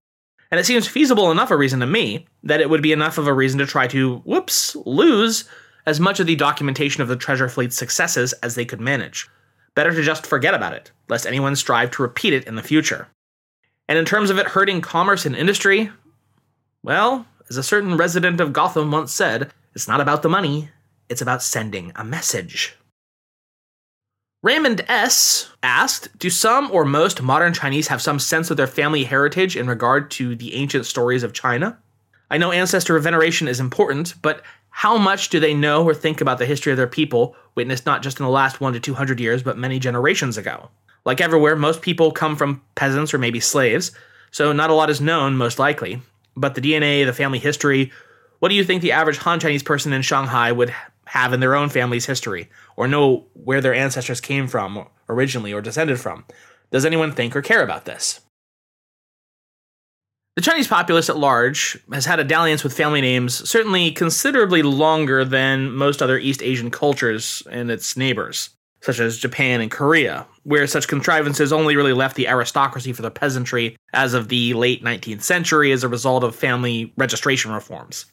[0.52, 3.28] And it seems feasible enough a reason to me that it would be enough of
[3.28, 5.50] a reason to try to, whoops, lose
[5.86, 9.28] as much of the documentation of the treasure fleet's successes as they could manage.
[9.76, 13.08] Better to just forget about it, lest anyone strive to repeat it in the future.
[13.88, 15.92] And in terms of it hurting commerce and industry,
[16.84, 20.70] well, as a certain resident of Gotham once said, it's not about the money,
[21.10, 22.76] it's about sending a message.
[24.42, 25.50] Raymond S.
[25.64, 29.68] asked Do some or most modern Chinese have some sense of their family heritage in
[29.68, 31.80] regard to the ancient stories of China?
[32.30, 34.44] I know ancestor veneration is important, but
[34.78, 38.04] how much do they know or think about the history of their people, witnessed not
[38.04, 40.70] just in the last one to 200 years, but many generations ago?
[41.06, 43.94] Like everywhere, most people come from peasants or maybe slaves,
[44.32, 46.02] so not a lot is known, most likely.
[46.36, 47.94] But the DNA, the family history,
[48.40, 51.56] what do you think the average Han Chinese person in Shanghai would have in their
[51.56, 56.26] own family's history, or know where their ancestors came from originally or descended from?
[56.72, 58.20] Does anyone think or care about this?
[60.36, 65.24] The Chinese populace at large has had a dalliance with family names certainly considerably longer
[65.24, 68.50] than most other East Asian cultures and its neighbors,
[68.82, 73.12] such as Japan and Korea, where such contrivances only really left the aristocracy for the
[73.12, 78.06] peasantry as of the late 19th century as a result of family registration reforms.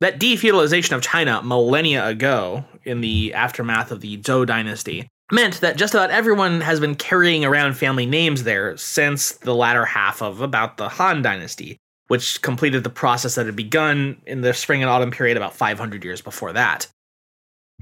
[0.00, 5.76] That defeudalization of China millennia ago, in the aftermath of the Zhou dynasty, meant that
[5.76, 10.40] just about everyone has been carrying around family names there since the latter half of
[10.40, 11.76] about the Han Dynasty,
[12.08, 16.04] which completed the process that had begun in the spring and autumn period about 500
[16.04, 16.86] years before that.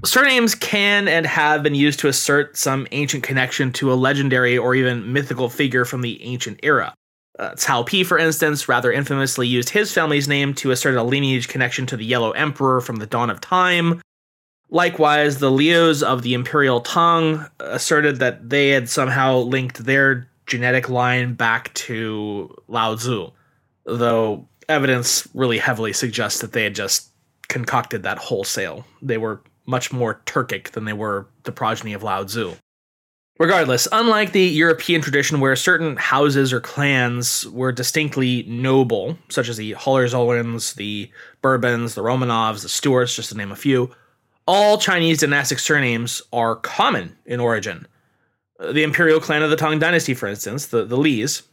[0.05, 4.73] Surnames can and have been used to assert some ancient connection to a legendary or
[4.73, 6.93] even mythical figure from the ancient era.
[7.37, 11.47] Uh, Cao Pi, for instance, rather infamously used his family's name to assert a lineage
[11.47, 14.01] connection to the Yellow Emperor from the dawn of time,
[14.71, 20.89] Likewise, the Lius of the imperial Tang asserted that they had somehow linked their genetic
[20.89, 23.31] line back to Lao Tzu,
[23.85, 27.09] though evidence really heavily suggests that they had just
[27.47, 28.85] concocted that wholesale.
[29.01, 32.53] They were much more Turkic than they were the progeny of Lao Tzu.
[33.39, 39.55] Regardless, unlike the European tradition where certain houses or clans were distinctly noble, such as
[39.57, 41.09] the Hohenzollerns, the
[41.41, 43.91] Bourbons, the Romanovs, the Stuarts, just to name a few,
[44.49, 47.85] all Chinese dynastic surnames are common in origin.
[48.59, 51.43] The imperial clan of the Tang Dynasty, for instance, the, the Lis,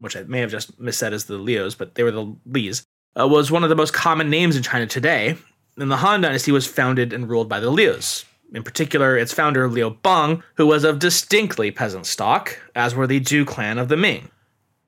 [0.00, 2.82] which I may have just missaid as the Lius, but they were the Lis,
[3.14, 5.36] uh, was one of the most common names in China today,
[5.76, 8.24] and the Han Dynasty was founded and ruled by the Lius.
[8.54, 13.20] In particular, its founder, Liu Bang, who was of distinctly peasant stock, as were the
[13.20, 14.30] Zhou clan of the Ming.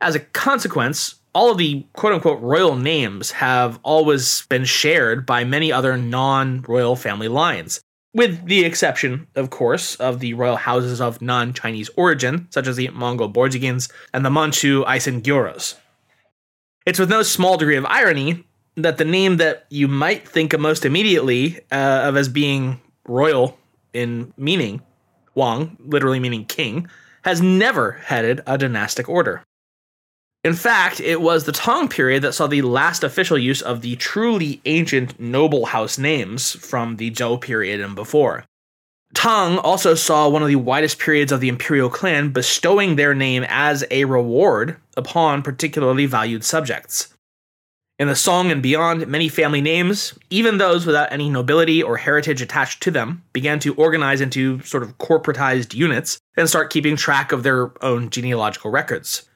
[0.01, 5.45] As a consequence, all of the quote unquote royal names have always been shared by
[5.45, 7.81] many other non royal family lines,
[8.15, 12.77] with the exception, of course, of the royal houses of non Chinese origin, such as
[12.77, 15.77] the Mongol Borjigins and the Manchu Gioros.
[16.87, 18.45] It's with no small degree of irony
[18.77, 23.59] that the name that you might think of most immediately uh, of as being royal
[23.93, 24.83] in meaning,
[25.35, 26.89] Wang, literally meaning king,
[27.23, 29.43] has never headed a dynastic order.
[30.43, 33.97] In fact, it was the Tang period that saw the last official use of the
[33.97, 38.45] truly ancient noble house names from the Zhou period and before.
[39.13, 43.45] Tang also saw one of the widest periods of the imperial clan bestowing their name
[43.49, 47.13] as a reward upon particularly valued subjects.
[47.99, 52.41] In the Song and beyond, many family names, even those without any nobility or heritage
[52.41, 57.31] attached to them, began to organize into sort of corporatized units and start keeping track
[57.31, 59.29] of their own genealogical records.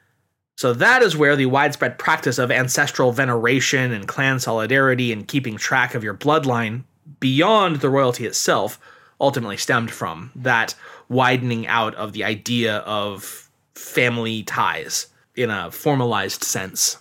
[0.56, 5.56] So that is where the widespread practice of ancestral veneration and clan solidarity and keeping
[5.56, 6.84] track of your bloodline
[7.20, 8.78] beyond the royalty itself
[9.20, 10.30] ultimately stemmed from.
[10.36, 10.74] That
[11.08, 16.98] widening out of the idea of family ties in a formalized sense.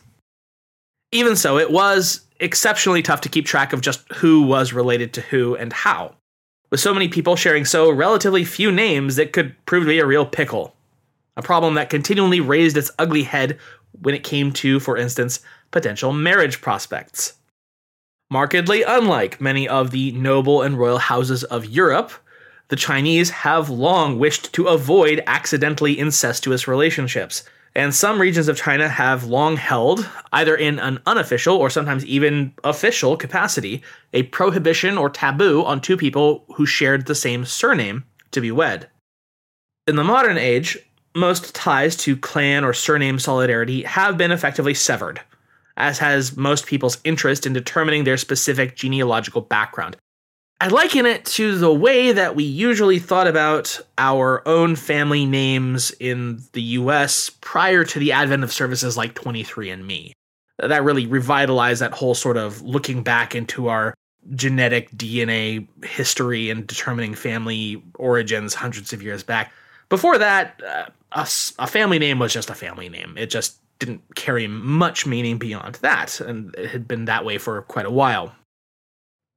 [1.11, 5.21] Even so, it was exceptionally tough to keep track of just who was related to
[5.21, 6.15] who and how.
[6.71, 10.05] With so many people sharing so relatively few names, it could prove to be a
[10.07, 10.75] real pickle.
[11.35, 13.57] A problem that continually raised its ugly head
[14.01, 15.39] when it came to, for instance,
[15.71, 17.33] potential marriage prospects.
[18.29, 22.11] Markedly unlike many of the noble and royal houses of Europe,
[22.69, 27.43] the Chinese have long wished to avoid accidentally incestuous relationships,
[27.75, 32.53] and some regions of China have long held, either in an unofficial or sometimes even
[32.63, 38.41] official capacity, a prohibition or taboo on two people who shared the same surname to
[38.41, 38.89] be wed.
[39.85, 40.77] In the modern age,
[41.15, 45.21] most ties to clan or surname solidarity have been effectively severed,
[45.77, 49.95] as has most people's interest in determining their specific genealogical background.
[50.61, 55.91] I liken it to the way that we usually thought about our own family names
[55.99, 60.13] in the US prior to the advent of services like 23andMe.
[60.59, 63.93] That really revitalized that whole sort of looking back into our
[64.35, 69.51] genetic DNA history and determining family origins hundreds of years back.
[69.93, 71.27] Before that, uh, a,
[71.59, 73.13] a family name was just a family name.
[73.15, 77.61] It just didn't carry much meaning beyond that, and it had been that way for
[77.61, 78.33] quite a while.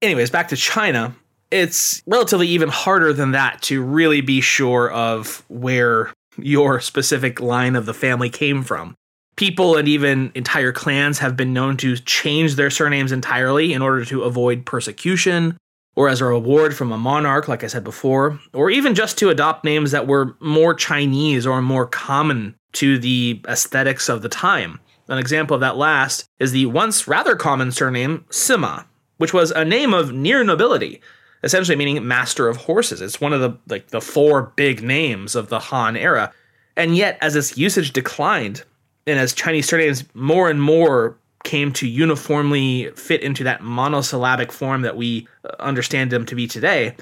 [0.00, 1.14] Anyways, back to China.
[1.50, 7.76] It's relatively even harder than that to really be sure of where your specific line
[7.76, 8.94] of the family came from.
[9.36, 14.06] People and even entire clans have been known to change their surnames entirely in order
[14.06, 15.58] to avoid persecution,
[15.96, 19.30] or as a reward from a monarch, like I said before, or even just to
[19.30, 24.78] adopt names that were more Chinese or more common to the aesthetics of the time.
[25.08, 28.84] An example of that last is the once rather common surname Sima,
[29.16, 31.00] which was a name of near nobility,
[31.42, 33.00] essentially meaning master of horses.
[33.00, 36.32] It's one of the like the four big names of the Han era.
[36.76, 38.64] And yet as its usage declined
[39.06, 44.82] and as Chinese surnames more and more came to uniformly fit into that monosyllabic form
[44.82, 46.96] that we uh, understand them to be today,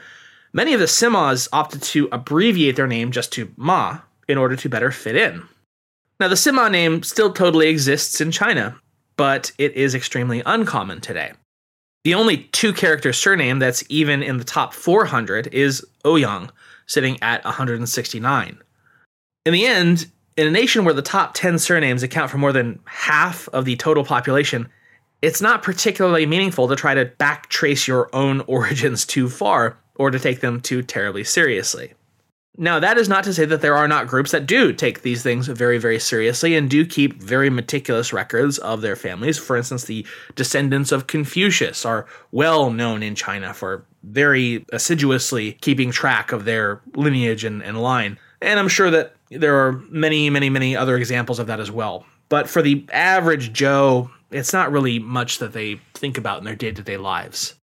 [0.53, 4.69] many of the Simas opted to abbreviate their name just to Ma in order to
[4.69, 5.43] better fit in.
[6.21, 8.79] Now, the Sima name still totally exists in China,
[9.17, 11.33] but it is extremely uncommon today.
[12.05, 16.51] The only two character surname that's even in the top 400 is Ouyang,
[16.87, 18.59] sitting at 169.
[19.47, 20.07] In the end,
[20.37, 23.77] in a nation where the top 10 surnames account for more than half of the
[23.77, 24.69] total population,
[25.23, 30.19] it's not particularly meaningful to try to backtrace your own origins too far or to
[30.19, 31.95] take them too terribly seriously.
[32.57, 35.25] Now, that is not to say that there are not groups that do take these
[35.25, 39.39] things very, very seriously and do keep very meticulous records of their families.
[39.39, 40.07] For instance, the
[40.37, 46.81] descendants of Confucius are well known in China for very assiduously keeping track of their
[46.95, 48.19] lineage and, and line.
[48.41, 52.07] And I'm sure that there are many, many, many other examples of that as well.
[52.29, 56.57] But for the average Joe, it's not really much that they think about in their
[56.57, 57.55] day to day lives.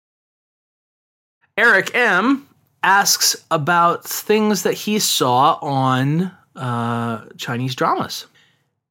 [1.56, 2.48] Eric M
[2.82, 8.26] asks about things that he saw on uh, Chinese dramas.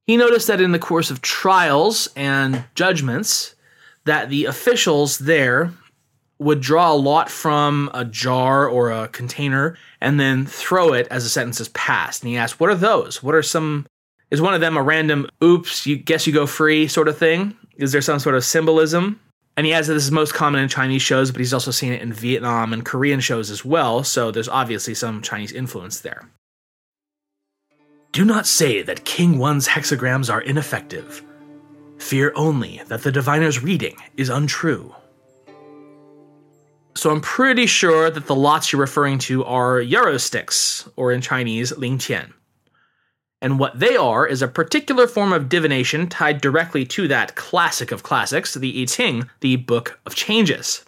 [0.06, 3.56] He noticed that in the course of trials and judgments,
[4.06, 5.72] that the officials there
[6.40, 11.24] would draw a lot from a jar or a container and then throw it as
[11.24, 12.24] the sentence is passed.
[12.24, 13.22] And he asked, What are those?
[13.22, 13.86] What are some.
[14.32, 17.56] Is one of them a random oops, you guess you go free sort of thing?
[17.78, 19.20] Is there some sort of symbolism?
[19.58, 21.92] And he adds that this is most common in Chinese shows, but he's also seen
[21.92, 26.30] it in Vietnam and Korean shows as well, so there's obviously some Chinese influence there.
[28.12, 31.24] Do not say that King Wen's hexagrams are ineffective.
[31.98, 34.96] Fear only that the diviner's reading is untrue.
[37.00, 41.22] So I'm pretty sure that the lots you're referring to are yarrow sticks, or in
[41.22, 42.34] Chinese, lingqian.
[43.42, 47.94] And what they are is a particular form of divination tied directly to that classic
[47.94, 50.84] of classics, the I Ching, the Book of Changes.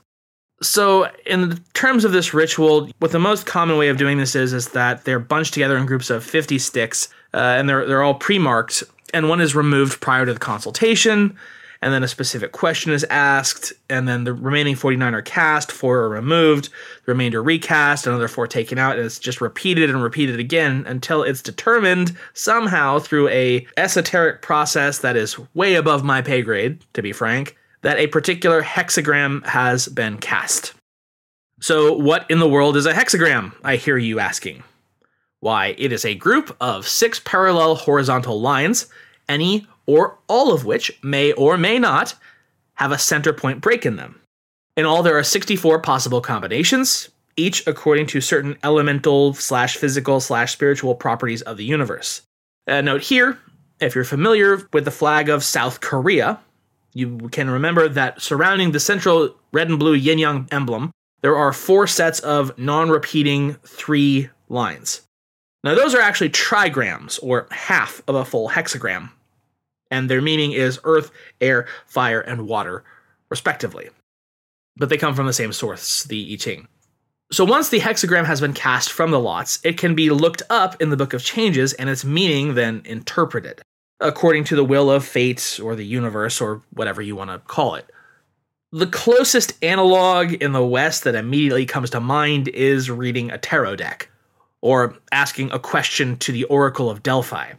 [0.62, 4.52] So, in terms of this ritual, what the most common way of doing this is
[4.52, 8.16] is that they're bunched together in groups of 50 sticks, uh, and they're they're all
[8.16, 8.84] pre-marked,
[9.14, 11.38] and one is removed prior to the consultation,
[11.82, 16.00] and then a specific question is asked, and then the remaining 49 are cast, four
[16.00, 16.70] are removed,
[17.06, 21.24] the remainder recast, another four taken out, and it's just repeated and repeated again until
[21.24, 27.02] it's determined somehow through a esoteric process that is way above my pay grade, to
[27.02, 30.74] be frank, that a particular hexagram has been cast.
[31.62, 33.54] So, what in the world is a hexagram?
[33.64, 34.64] I hear you asking.
[35.40, 38.86] Why, it is a group of six parallel horizontal lines,
[39.28, 42.16] any or all of which may or may not
[42.76, 44.22] have a center point break in them.
[44.78, 50.54] In all, there are 64 possible combinations, each according to certain elemental slash physical slash
[50.54, 52.22] spiritual properties of the universe.
[52.68, 53.38] A note here
[53.82, 56.40] if you're familiar with the flag of South Korea,
[56.94, 61.52] you can remember that surrounding the central red and blue yin yang emblem, there are
[61.52, 65.02] four sets of non repeating three lines.
[65.64, 69.10] Now, those are actually trigrams, or half of a full hexagram,
[69.92, 72.84] and their meaning is earth, air, fire, and water,
[73.30, 73.90] respectively.
[74.78, 76.68] But they come from the same source, the I Ching.
[77.32, 80.82] So once the hexagram has been cast from the lots, it can be looked up
[80.82, 83.62] in the Book of Changes and its meaning then interpreted,
[84.00, 87.76] according to the will of fate or the universe or whatever you want to call
[87.76, 87.90] it.
[88.74, 93.78] The closest analog in the West that immediately comes to mind is reading a tarot
[93.78, 94.10] deck,
[94.62, 97.54] or asking a question to the Oracle of Delphi.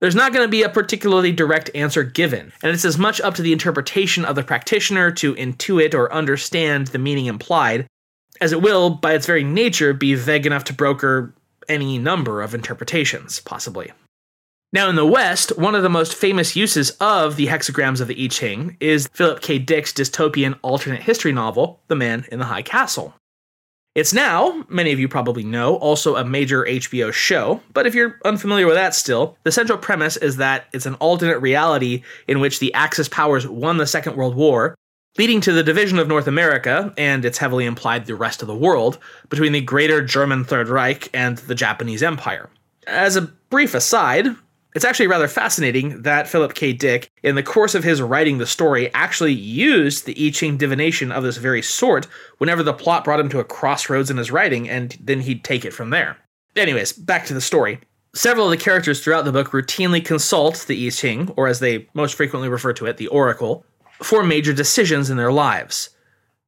[0.00, 3.34] There's not going to be a particularly direct answer given, and it's as much up
[3.36, 7.86] to the interpretation of the practitioner to intuit or understand the meaning implied,
[8.40, 11.34] as it will, by its very nature, be vague enough to broker
[11.68, 13.90] any number of interpretations, possibly.
[14.72, 18.24] Now, in the West, one of the most famous uses of the hexagrams of the
[18.24, 19.58] I Ching is Philip K.
[19.58, 23.14] Dick's dystopian alternate history novel, The Man in the High Castle.
[23.96, 28.18] It's now, many of you probably know, also a major HBO show, but if you're
[28.26, 32.58] unfamiliar with that still, the central premise is that it's an alternate reality in which
[32.58, 34.74] the Axis powers won the Second World War,
[35.16, 38.54] leading to the division of North America, and it's heavily implied the rest of the
[38.54, 38.98] world,
[39.30, 42.50] between the Greater German Third Reich and the Japanese Empire.
[42.86, 44.26] As a brief aside,
[44.76, 46.74] it's actually rather fascinating that Philip K.
[46.74, 51.10] Dick, in the course of his writing the story, actually used the I Ching divination
[51.10, 52.06] of this very sort
[52.36, 55.64] whenever the plot brought him to a crossroads in his writing, and then he'd take
[55.64, 56.18] it from there.
[56.56, 57.80] Anyways, back to the story.
[58.14, 61.88] Several of the characters throughout the book routinely consult the I Ching, or as they
[61.94, 63.64] most frequently refer to it, the Oracle,
[64.02, 65.88] for major decisions in their lives.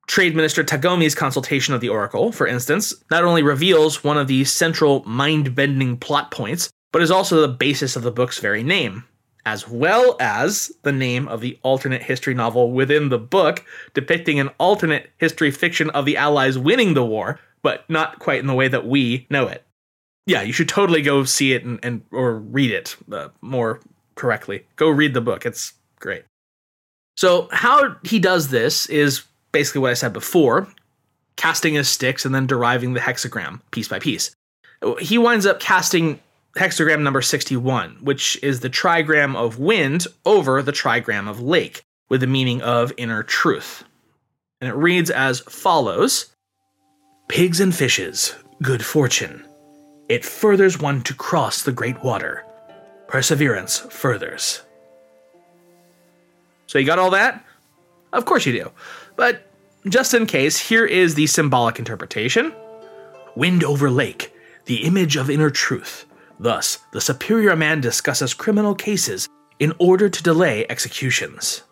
[0.07, 4.45] Trade Minister Tagomi's consultation of the Oracle, for instance, not only reveals one of the
[4.45, 9.05] central mind bending plot points, but is also the basis of the book's very name,
[9.47, 13.64] as well as the name of the alternate history novel within the book,
[13.95, 18.47] depicting an alternate history fiction of the Allies winning the war, but not quite in
[18.47, 19.64] the way that we know it.
[20.26, 23.80] Yeah, you should totally go see it and, and or read it uh, more
[24.14, 24.66] correctly.
[24.76, 26.24] Go read the book; it's great.
[27.16, 30.68] So, how he does this is basically what I said before
[31.39, 34.32] casting his sticks and then deriving the hexagram piece by piece.
[35.01, 36.20] He winds up casting
[36.57, 42.20] hexagram number 61, which is the trigram of wind over the trigram of lake, with
[42.20, 43.84] the meaning of inner truth.
[44.61, 46.34] And it reads as follows
[47.28, 49.44] Pigs and fishes, good fortune.
[50.09, 52.44] It furthers one to cross the great water.
[53.07, 54.62] Perseverance furthers.
[56.66, 57.44] So you got all that?
[58.12, 58.70] Of course you do.
[59.16, 59.46] But
[59.86, 62.55] just in case, here is the symbolic interpretation
[63.36, 64.34] Wind over lake,
[64.64, 66.07] the image of inner truth
[66.39, 69.28] Thus, the superior man discusses criminal cases
[69.59, 71.62] in order to delay executions.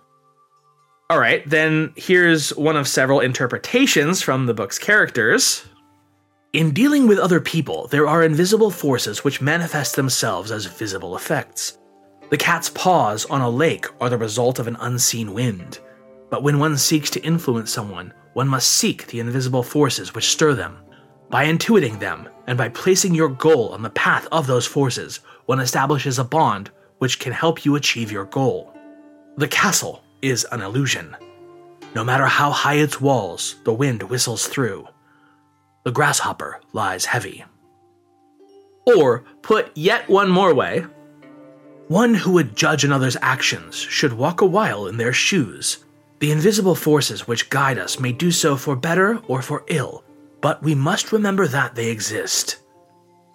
[1.09, 5.64] All right, then here's one of several interpretations from the book's characters.
[6.53, 11.79] In dealing with other people, there are invisible forces which manifest themselves as visible effects.
[12.31, 15.79] The cat's paws on a lake are the result of an unseen wind.
[16.29, 20.55] But when one seeks to influence someone, one must seek the invisible forces which stir
[20.55, 20.79] them.
[21.31, 25.61] By intuiting them, and by placing your goal on the path of those forces, one
[25.61, 28.72] establishes a bond which can help you achieve your goal.
[29.36, 31.16] The castle is an illusion.
[31.94, 34.88] No matter how high its walls, the wind whistles through.
[35.84, 37.44] The grasshopper lies heavy.
[38.86, 40.84] Or, put yet one more way,
[41.88, 45.84] one who would judge another's actions should walk a while in their shoes.
[46.18, 50.03] The invisible forces which guide us may do so for better or for ill,
[50.41, 52.59] but we must remember that they exist.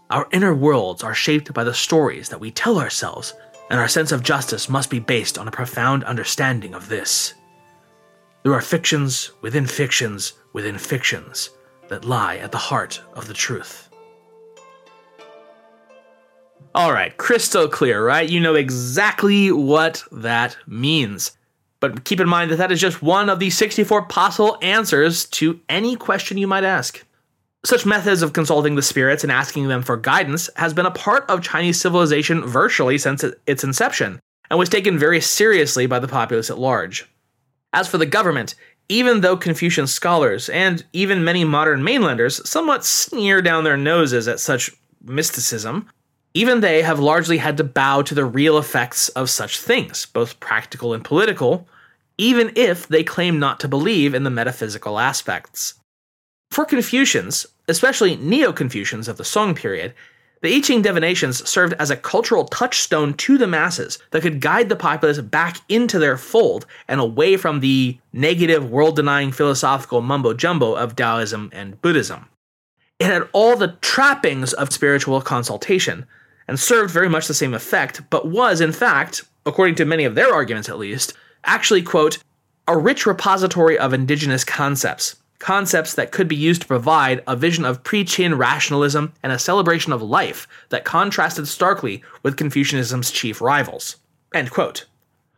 [0.09, 3.33] Our inner worlds are shaped by the stories that we tell ourselves,
[3.69, 7.33] and our sense of justice must be based on a profound understanding of this.
[8.43, 11.51] There are fictions within fictions within fictions
[11.87, 13.89] that lie at the heart of the truth.
[16.73, 18.29] All right, crystal clear, right?
[18.29, 21.31] You know exactly what that means.
[21.81, 25.59] But keep in mind that that is just one of the 64 possible answers to
[25.67, 27.03] any question you might ask.
[27.65, 31.29] Such methods of consulting the spirits and asking them for guidance has been a part
[31.29, 34.19] of Chinese civilization virtually since its inception,
[34.49, 37.09] and was taken very seriously by the populace at large.
[37.73, 38.55] As for the government,
[38.89, 44.39] even though Confucian scholars and even many modern mainlanders somewhat sneer down their noses at
[44.39, 44.71] such
[45.03, 45.87] mysticism,
[46.33, 50.39] even they have largely had to bow to the real effects of such things, both
[50.39, 51.67] practical and political,
[52.17, 55.75] even if they claim not to believe in the metaphysical aspects.
[56.51, 59.93] For Confucians, especially Neo Confucians of the Song period,
[60.41, 64.69] the I Ching divinations served as a cultural touchstone to the masses that could guide
[64.69, 70.33] the populace back into their fold and away from the negative, world denying philosophical mumbo
[70.33, 72.25] jumbo of Taoism and Buddhism.
[72.99, 76.07] It had all the trappings of spiritual consultation,
[76.51, 80.15] and served very much the same effect, but was, in fact, according to many of
[80.15, 81.13] their arguments at least,
[81.45, 82.17] actually, quote,
[82.67, 87.63] a rich repository of indigenous concepts, concepts that could be used to provide a vision
[87.63, 93.39] of pre Qin rationalism and a celebration of life that contrasted starkly with Confucianism's chief
[93.39, 93.95] rivals.
[94.35, 94.87] End quote.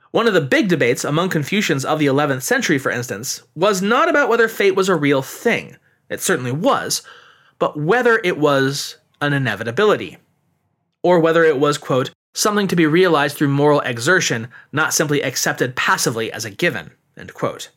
[0.10, 4.10] One of the big debates among Confucians of the 11th century, for instance, was not
[4.10, 5.78] about whether fate was a real thing.
[6.10, 7.04] It certainly was,
[7.60, 10.18] but whether it was an inevitability
[11.04, 15.76] or whether it was, quote, something to be realized through moral exertion, not simply accepted
[15.76, 17.70] passively as a given, end quote.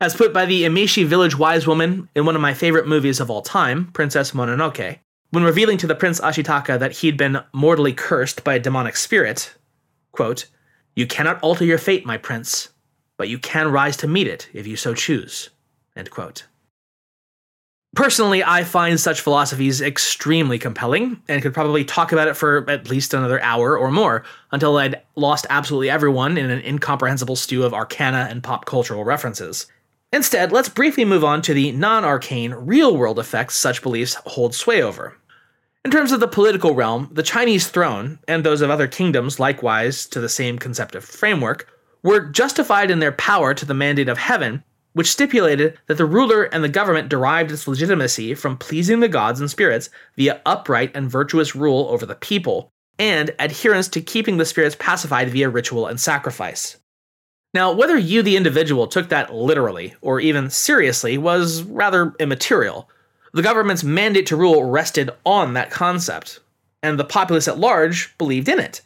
[0.00, 3.30] As put by the Emishi village wise woman in one of my favorite movies of
[3.30, 4.98] all time, Princess Mononoke,
[5.30, 9.54] when revealing to the Prince Ashitaka that he'd been mortally cursed by a demonic spirit,
[10.12, 10.46] quote,
[10.94, 12.68] You cannot alter your fate, my prince,
[13.16, 15.50] but you can rise to meet it if you so choose,
[15.96, 16.46] end quote.
[17.94, 22.90] Personally, I find such philosophies extremely compelling and could probably talk about it for at
[22.90, 27.72] least another hour or more until I'd lost absolutely everyone in an incomprehensible stew of
[27.72, 29.66] arcana and pop cultural references.
[30.12, 34.54] Instead, let's briefly move on to the non arcane, real world effects such beliefs hold
[34.54, 35.16] sway over.
[35.84, 40.06] In terms of the political realm, the Chinese throne, and those of other kingdoms likewise
[40.06, 41.68] to the same conceptive framework,
[42.02, 44.62] were justified in their power to the mandate of heaven
[44.98, 49.38] which stipulated that the ruler and the government derived its legitimacy from pleasing the gods
[49.38, 52.68] and spirits via upright and virtuous rule over the people,
[52.98, 56.78] and adherence to keeping the spirits pacified via ritual and sacrifice.
[57.54, 62.90] Now, whether you, the individual, took that literally or even seriously was rather immaterial.
[63.34, 66.40] The government's mandate to rule rested on that concept,
[66.82, 68.80] and the populace at large believed in it.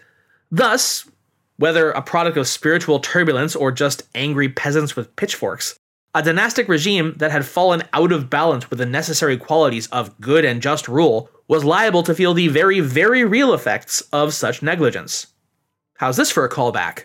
[0.51, 1.09] Thus,
[1.57, 5.79] whether a product of spiritual turbulence or just angry peasants with pitchforks,
[6.15, 10.45] a dynastic regime that had fallen out of balance with the necessary qualities of good
[10.45, 15.29] and just rule was liable to feel the very, very real effects of such negligence.
[15.97, 17.05] How's this for a callback?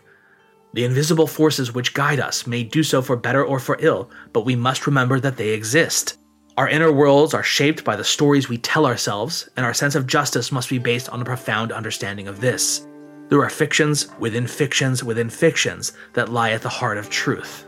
[0.73, 4.45] The invisible forces which guide us may do so for better or for ill, but
[4.45, 6.17] we must remember that they exist.
[6.57, 10.07] Our inner worlds are shaped by the stories we tell ourselves, and our sense of
[10.07, 12.85] justice must be based on a profound understanding of this.
[13.29, 17.66] There are fictions within fictions within fictions that lie at the heart of truth.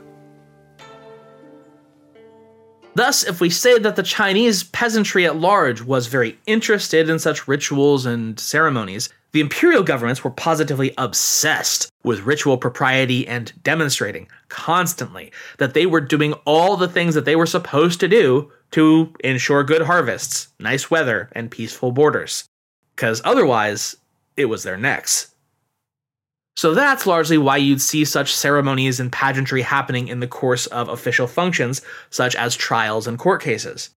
[2.99, 7.47] Thus, if we say that the Chinese peasantry at large was very interested in such
[7.47, 15.31] rituals and ceremonies, the imperial governments were positively obsessed with ritual propriety and demonstrating constantly
[15.59, 19.63] that they were doing all the things that they were supposed to do to ensure
[19.63, 22.43] good harvests, nice weather, and peaceful borders.
[22.97, 23.95] because otherwise,
[24.35, 25.33] it was their necks.
[26.59, 30.89] So that's largely why you'd see such ceremonies and pageantry happening in the course of
[30.89, 33.91] official functions, such as trials and court cases.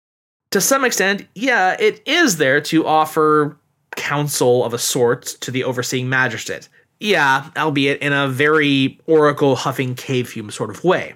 [0.51, 3.57] To some extent, yeah, it is there to offer
[3.97, 6.69] counsel of a sort to the overseeing magistrate.
[6.99, 11.15] Yeah, albeit in a very oracle huffing cave fume sort of way.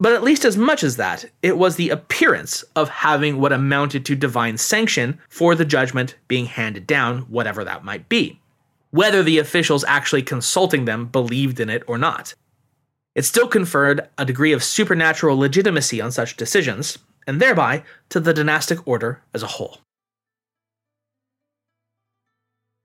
[0.00, 4.04] But at least as much as that, it was the appearance of having what amounted
[4.06, 8.40] to divine sanction for the judgment being handed down, whatever that might be
[8.90, 12.34] whether the officials actually consulting them believed in it or not.
[13.14, 18.32] It still conferred a degree of supernatural legitimacy on such decisions, and thereby to the
[18.32, 19.78] dynastic order as a whole.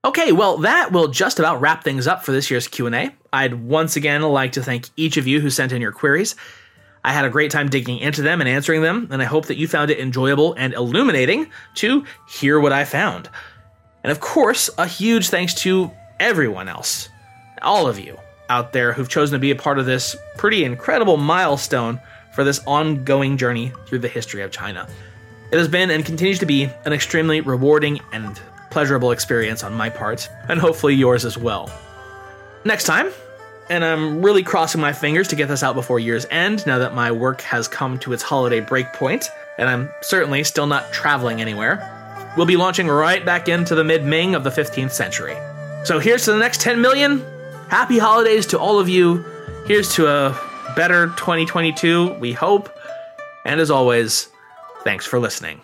[0.04, 3.14] Okay, well that will just about wrap things up for this year's Q&A.
[3.32, 6.36] I'd once again like to thank each of you who sent in your queries.
[7.02, 9.56] I had a great time digging into them and answering them, and I hope that
[9.56, 13.28] you found it enjoyable and illuminating to hear what I found.
[14.04, 15.90] And of course, a huge thanks to
[16.20, 17.08] everyone else,
[17.62, 18.18] all of you
[18.50, 21.98] out there who've chosen to be a part of this pretty incredible milestone
[22.32, 24.86] for this ongoing journey through the history of China.
[25.50, 28.38] It has been and continues to be an extremely rewarding and
[28.70, 31.72] pleasurable experience on my part, and hopefully yours as well.
[32.64, 33.10] Next time,
[33.70, 36.92] and I'm really crossing my fingers to get this out before year's end now that
[36.92, 41.40] my work has come to its holiday break point, and I'm certainly still not traveling
[41.40, 41.93] anywhere
[42.36, 45.36] we'll be launching right back into the mid Ming of the 15th century.
[45.84, 47.24] So here's to the next 10 million.
[47.68, 49.24] Happy holidays to all of you.
[49.66, 52.68] Here's to a better 2022, we hope.
[53.44, 54.28] And as always,
[54.82, 55.63] thanks for listening.